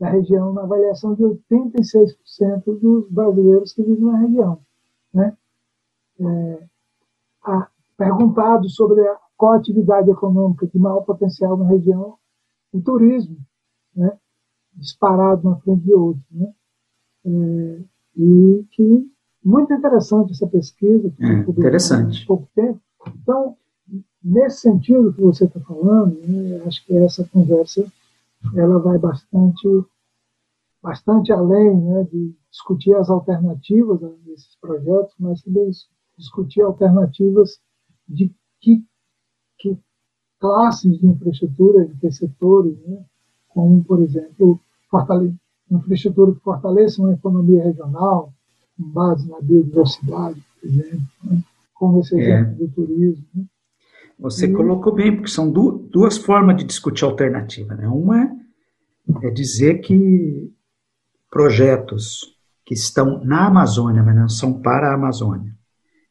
da 0.00 0.08
região, 0.08 0.52
na 0.52 0.62
avaliação 0.62 1.14
de 1.14 1.22
86% 1.22 2.78
dos 2.80 3.10
brasileiros 3.10 3.72
que 3.72 3.82
vivem 3.82 4.04
na 4.04 4.18
região. 4.18 4.58
Né? 5.12 5.36
É, 6.20 6.68
perguntado 7.96 8.68
sobre 8.68 9.06
a, 9.06 9.16
qual 9.36 9.52
a 9.52 9.56
atividade 9.56 10.10
econômica 10.10 10.66
de 10.66 10.78
maior 10.78 11.02
potencial 11.02 11.56
na 11.56 11.66
região, 11.66 12.16
o 12.72 12.80
turismo, 12.80 13.36
né? 13.94 14.18
disparado 14.74 15.48
na 15.48 15.56
frente 15.56 15.82
de 15.82 15.92
outros. 15.92 16.24
Né? 16.30 16.52
É, 17.26 17.80
e 18.18 18.66
que 18.72 19.10
muito 19.44 19.72
interessante 19.72 20.32
essa 20.32 20.46
pesquisa. 20.46 21.12
É, 21.20 21.32
interessante. 21.50 22.26
Pouco 22.26 22.48
tempo. 22.54 22.80
Então, 23.22 23.56
nesse 24.22 24.60
sentido 24.62 25.12
que 25.12 25.22
você 25.22 25.44
está 25.44 25.60
falando, 25.60 26.18
né, 26.26 26.60
acho 26.66 26.84
que 26.84 26.94
essa 26.96 27.24
conversa 27.32 27.86
ela 28.54 28.78
vai 28.78 28.98
bastante 28.98 29.68
bastante 30.80 31.32
além 31.32 31.76
né, 31.76 32.04
de 32.04 32.34
discutir 32.50 32.94
as 32.94 33.10
alternativas 33.10 34.00
desses 34.24 34.56
projetos, 34.60 35.14
mas 35.18 35.42
também 35.42 35.70
discutir 36.16 36.62
alternativas 36.62 37.60
de 38.08 38.32
que, 38.60 38.84
que 39.58 39.76
classes 40.38 40.98
de 40.98 41.06
infraestrutura, 41.06 41.84
de 41.84 41.96
que 41.96 42.10
setores, 42.12 42.78
né? 42.86 43.04
como, 43.48 43.82
por 43.84 44.00
exemplo, 44.00 44.60
fortale 44.88 45.34
infraestrutura 45.70 46.32
que 46.32 46.40
fortaleça 46.40 47.02
uma 47.02 47.12
economia 47.12 47.62
regional, 47.62 48.32
com 48.76 48.88
base 48.88 49.28
na 49.28 49.40
biodiversidade, 49.40 50.42
por 50.60 50.68
exemplo, 50.68 51.00
né? 51.24 51.42
como 51.74 52.00
esse 52.00 52.14
é. 52.14 52.20
exemplo 52.20 52.52
é. 52.52 52.54
do 52.54 52.68
turismo. 52.68 53.24
Né? 53.34 53.44
Você 54.18 54.46
e... 54.46 54.52
colocou 54.52 54.94
bem, 54.94 55.14
porque 55.14 55.30
são 55.30 55.50
duas 55.50 56.18
formas 56.18 56.56
de 56.56 56.64
discutir 56.64 57.04
alternativa. 57.04 57.74
Né? 57.74 57.88
Uma 57.88 58.36
é 59.22 59.30
dizer 59.30 59.80
que 59.80 60.52
projetos 61.30 62.36
que 62.64 62.74
estão 62.74 63.24
na 63.24 63.46
Amazônia, 63.46 64.02
mas 64.02 64.16
não 64.16 64.28
são 64.28 64.60
para 64.60 64.90
a 64.90 64.94
Amazônia, 64.94 65.54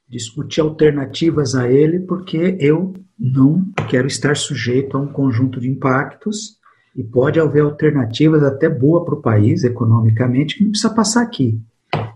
discutir 0.07 0.61
alternativas 0.61 1.53
a 1.53 1.69
ele, 1.69 1.99
porque 1.99 2.57
eu 2.59 2.93
não 3.19 3.65
quero 3.89 4.07
estar 4.07 4.35
sujeito 4.35 4.95
a 4.95 4.99
um 4.99 5.07
conjunto 5.07 5.59
de 5.59 5.69
impactos 5.69 6.56
e 6.97 7.03
pode 7.03 7.39
haver 7.39 7.61
alternativas 7.61 8.41
até 8.43 8.67
boa 8.67 9.05
para 9.05 9.13
o 9.13 9.21
país 9.21 9.63
economicamente 9.63 10.57
que 10.57 10.63
não 10.63 10.71
precisa 10.71 10.93
passar 10.93 11.21
aqui. 11.21 11.61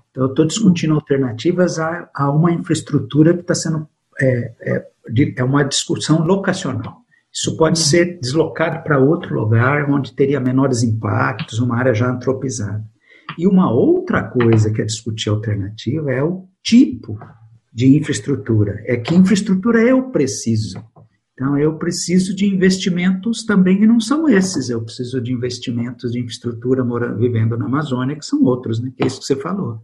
Então, 0.09 0.23
eu 0.23 0.29
estou 0.29 0.45
discutindo 0.45 0.95
alternativas 0.95 1.77
a, 1.77 2.09
a, 2.13 2.31
uma 2.31 2.51
infraestrutura 2.51 3.33
que 3.33 3.41
está 3.41 3.53
sendo 3.53 3.87
é, 4.19 4.53
é, 4.61 4.87
é, 5.37 5.43
uma 5.43 5.63
discussão 5.63 6.25
locacional. 6.25 6.97
Isso 7.31 7.55
pode 7.55 7.79
uhum. 7.79 7.85
ser 7.85 8.19
deslocado 8.19 8.83
para 8.83 8.99
outro 8.99 9.33
lugar 9.33 9.89
onde 9.89 10.13
teria 10.13 10.39
menores 10.39 10.83
impactos, 10.83 11.59
uma 11.59 11.77
área 11.77 11.93
já 11.93 12.09
antropizada. 12.09 12.83
E 13.37 13.47
uma 13.47 13.71
outra 13.71 14.23
coisa 14.23 14.71
que 14.71 14.81
é 14.81 14.85
discutir 14.85 15.29
alternativa 15.29 16.11
é 16.11 16.21
o 16.21 16.45
tipo 16.61 17.17
de 17.71 17.95
infraestrutura. 17.95 18.83
É 18.85 18.97
que 18.97 19.15
infraestrutura 19.15 19.81
eu 19.81 20.09
preciso. 20.09 20.83
Então, 21.41 21.57
eu 21.57 21.75
preciso 21.75 22.35
de 22.35 22.45
investimentos 22.45 23.43
também 23.43 23.79
que 23.79 23.87
não 23.87 23.99
são 23.99 24.29
esses. 24.29 24.69
Eu 24.69 24.83
preciso 24.83 25.19
de 25.19 25.33
investimentos 25.33 26.11
de 26.11 26.19
infraestrutura 26.19 26.85
morando, 26.85 27.17
vivendo 27.17 27.57
na 27.57 27.65
Amazônia, 27.65 28.15
que 28.15 28.23
são 28.23 28.43
outros, 28.43 28.79
né? 28.79 28.93
que 28.95 29.01
é 29.01 29.07
isso 29.07 29.19
que 29.19 29.25
você 29.25 29.35
falou. 29.35 29.79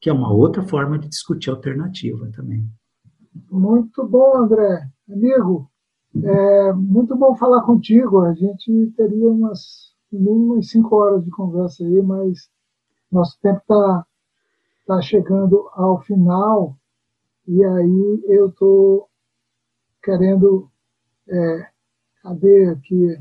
Que 0.00 0.08
é 0.08 0.12
uma 0.14 0.32
outra 0.32 0.62
forma 0.62 0.98
de 0.98 1.06
discutir 1.06 1.50
alternativa 1.50 2.30
também. 2.34 2.66
Muito 3.50 4.08
bom, 4.08 4.38
André. 4.38 4.88
Amigo, 5.12 5.70
é 6.24 6.72
muito 6.72 7.14
bom 7.14 7.36
falar 7.36 7.60
contigo. 7.60 8.22
A 8.22 8.32
gente 8.32 8.90
teria 8.96 9.28
umas, 9.28 9.92
umas 10.10 10.70
cinco 10.70 10.96
horas 10.96 11.22
de 11.22 11.30
conversa 11.30 11.84
aí, 11.84 12.00
mas 12.00 12.48
nosso 13.12 13.38
tempo 13.42 13.58
está 13.58 14.06
tá 14.86 15.02
chegando 15.02 15.68
ao 15.74 16.00
final. 16.00 16.74
E 17.46 17.62
aí 17.62 18.22
eu 18.28 18.48
estou 18.48 19.10
querendo 20.02 20.70
É, 21.28 21.66
cadê 22.22 22.68
aqui? 22.68 23.18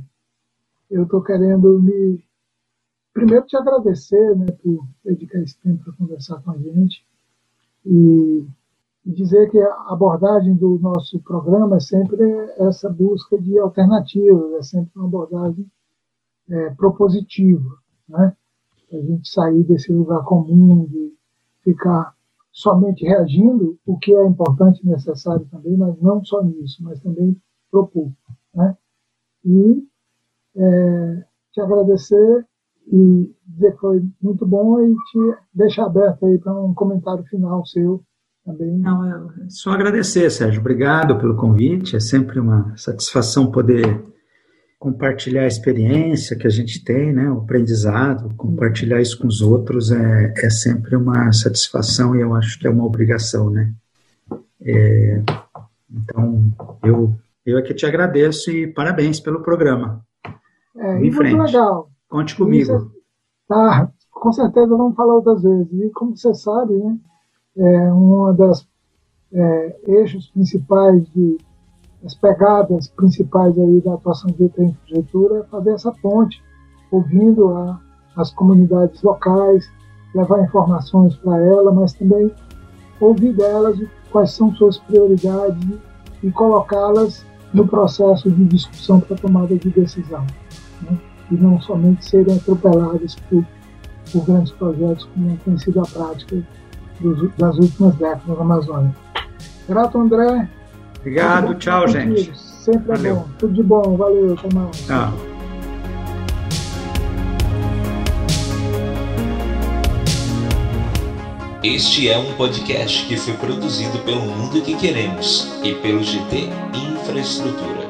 Eu 0.89 1.03
estou 1.03 1.21
querendo 1.23 1.79
me. 1.81 2.23
Primeiro, 3.13 3.45
te 3.45 3.55
agradecer 3.55 4.35
né, 4.35 4.47
por 4.61 4.85
dedicar 5.03 5.39
esse 5.39 5.57
tempo 5.59 5.83
para 5.83 5.93
conversar 5.93 6.41
com 6.41 6.51
a 6.51 6.57
gente 6.57 7.05
e 7.85 8.45
dizer 9.05 9.49
que 9.51 9.59
a 9.59 9.93
abordagem 9.93 10.55
do 10.55 10.77
nosso 10.79 11.19
programa 11.21 11.77
é 11.77 11.79
sempre 11.79 12.23
essa 12.57 12.89
busca 12.89 13.37
de 13.37 13.57
alternativas, 13.59 14.53
é 14.53 14.61
sempre 14.63 14.91
uma 14.95 15.05
abordagem 15.05 15.69
é, 16.49 16.69
propositiva, 16.71 17.77
né? 18.09 18.35
a 18.91 19.01
gente 19.01 19.29
sair 19.29 19.63
desse 19.63 19.91
lugar 19.91 20.23
comum 20.23 20.85
de 20.85 21.13
ficar 21.63 22.15
somente 22.51 23.03
reagindo, 23.05 23.77
o 23.85 23.97
que 23.97 24.15
é 24.15 24.25
importante 24.25 24.81
e 24.81 24.87
necessário 24.87 25.45
também, 25.51 25.75
mas 25.75 25.99
não 26.01 26.23
só 26.23 26.43
nisso, 26.43 26.81
mas 26.83 26.99
também 27.01 27.39
propor. 27.75 28.11
Né? 28.53 28.77
E 29.43 29.83
é, 30.55 31.23
te 31.51 31.61
agradecer 31.61 32.45
e 32.87 33.35
dizer 33.47 33.71
que 33.73 33.79
foi 33.79 34.01
muito 34.21 34.45
bom 34.45 34.79
e 34.79 34.93
te 34.93 35.37
deixar 35.53 35.85
aberto 35.85 36.25
aí 36.25 36.37
para 36.37 36.53
um 36.53 36.73
comentário 36.73 37.23
final 37.25 37.65
seu 37.65 38.01
também. 38.45 38.77
Não, 38.77 39.03
é 39.03 39.49
só 39.49 39.71
agradecer, 39.71 40.29
Sérgio. 40.29 40.61
Obrigado 40.61 41.17
pelo 41.17 41.35
convite. 41.35 41.95
É 41.95 41.99
sempre 41.99 42.39
uma 42.39 42.75
satisfação 42.77 43.51
poder 43.51 44.03
compartilhar 44.77 45.43
a 45.43 45.47
experiência 45.47 46.37
que 46.37 46.45
a 46.45 46.49
gente 46.49 46.83
tem, 46.83 47.11
né, 47.11 47.27
o 47.31 47.39
aprendizado, 47.39 48.31
compartilhar 48.35 49.01
isso 49.01 49.17
com 49.17 49.27
os 49.27 49.41
outros 49.41 49.91
é, 49.91 50.33
é 50.37 50.49
sempre 50.49 50.95
uma 50.95 51.31
satisfação 51.31 52.15
e 52.15 52.21
eu 52.21 52.35
acho 52.35 52.59
que 52.59 52.67
é 52.67 52.69
uma 52.69 52.85
obrigação, 52.85 53.49
né. 53.49 53.73
É, 54.61 55.23
então, 55.89 56.51
eu, 56.83 57.15
eu 57.45 57.57
aqui 57.57 57.73
te 57.73 57.85
agradeço 57.85 58.49
e 58.49 58.67
parabéns 58.67 59.19
pelo 59.19 59.41
programa. 59.41 60.01
É, 60.77 61.05
em 61.05 61.11
frente. 61.11 61.39
legal. 61.39 61.89
Conte 62.09 62.35
comigo. 62.35 62.91
Tá, 63.47 63.91
com 64.11 64.31
certeza 64.31 64.75
vamos 64.75 64.95
falar 64.95 65.15
outras 65.15 65.43
vezes. 65.43 65.71
E 65.71 65.89
como 65.91 66.15
você 66.15 66.33
sabe, 66.33 66.73
né, 66.73 66.97
é 67.57 67.91
uma 67.91 68.33
das 68.33 68.67
é, 69.31 69.79
eixos 69.87 70.29
principais 70.29 71.07
de 71.11 71.37
as 72.05 72.13
pegadas 72.13 72.87
principais 72.89 73.57
aí 73.57 73.81
da 73.81 73.95
atuação 73.95 74.29
de 74.29 74.47
prefeitura 74.49 75.39
é 75.39 75.43
fazer 75.45 75.71
essa 75.71 75.91
ponte, 75.91 76.39
ouvindo 76.91 77.49
a, 77.49 77.81
as 78.15 78.31
comunidades 78.31 79.01
locais, 79.01 79.67
levar 80.13 80.43
informações 80.43 81.15
para 81.17 81.39
ela, 81.39 81.71
mas 81.71 81.93
também 81.93 82.31
ouvir 82.99 83.33
delas 83.33 83.79
quais 84.11 84.31
são 84.31 84.53
suas 84.53 84.77
prioridades 84.77 85.79
e 86.21 86.31
colocá-las 86.31 87.25
no 87.55 87.67
processo 87.67 88.29
de 88.29 88.45
discussão 88.45 88.99
para 88.99 89.15
tomada 89.15 89.55
de 89.55 89.69
decisão. 89.69 90.25
Né? 90.81 90.97
E 91.31 91.35
não 91.35 91.59
somente 91.61 92.05
serem 92.05 92.35
atropeladas 92.35 93.15
por, 93.29 93.43
por 94.11 94.25
grandes 94.25 94.51
projetos, 94.51 95.07
como 95.13 95.37
tem 95.37 95.57
sido 95.57 95.79
a 95.79 95.83
prática 95.83 96.43
dos, 96.99 97.31
das 97.37 97.57
últimas 97.57 97.95
décadas 97.95 98.27
na 98.27 98.41
Amazônia. 98.41 98.95
Grato, 99.67 99.97
André. 99.97 100.49
Obrigado, 100.99 101.55
tchau, 101.55 101.87
gente. 101.87 102.35
Sempre 102.37 102.93
é 102.93 102.95
valeu. 102.97 103.15
bom. 103.15 103.27
Tudo 103.39 103.53
de 103.53 103.63
bom, 103.63 103.97
valeu, 103.97 104.33
até 104.33 104.53
mais. 104.53 104.85
Tchau. 104.85 105.34
Este 111.65 112.07
é 112.07 112.15
um 112.15 112.31
podcast 112.33 113.07
que 113.07 113.17
foi 113.17 113.33
produzido 113.33 113.97
pelo 114.05 114.21
Mundo 114.21 114.61
que 114.61 114.75
Queremos 114.75 115.51
e 115.63 115.73
pelo 115.73 116.03
GT 116.03 116.47
Infraestrutura. 116.75 117.84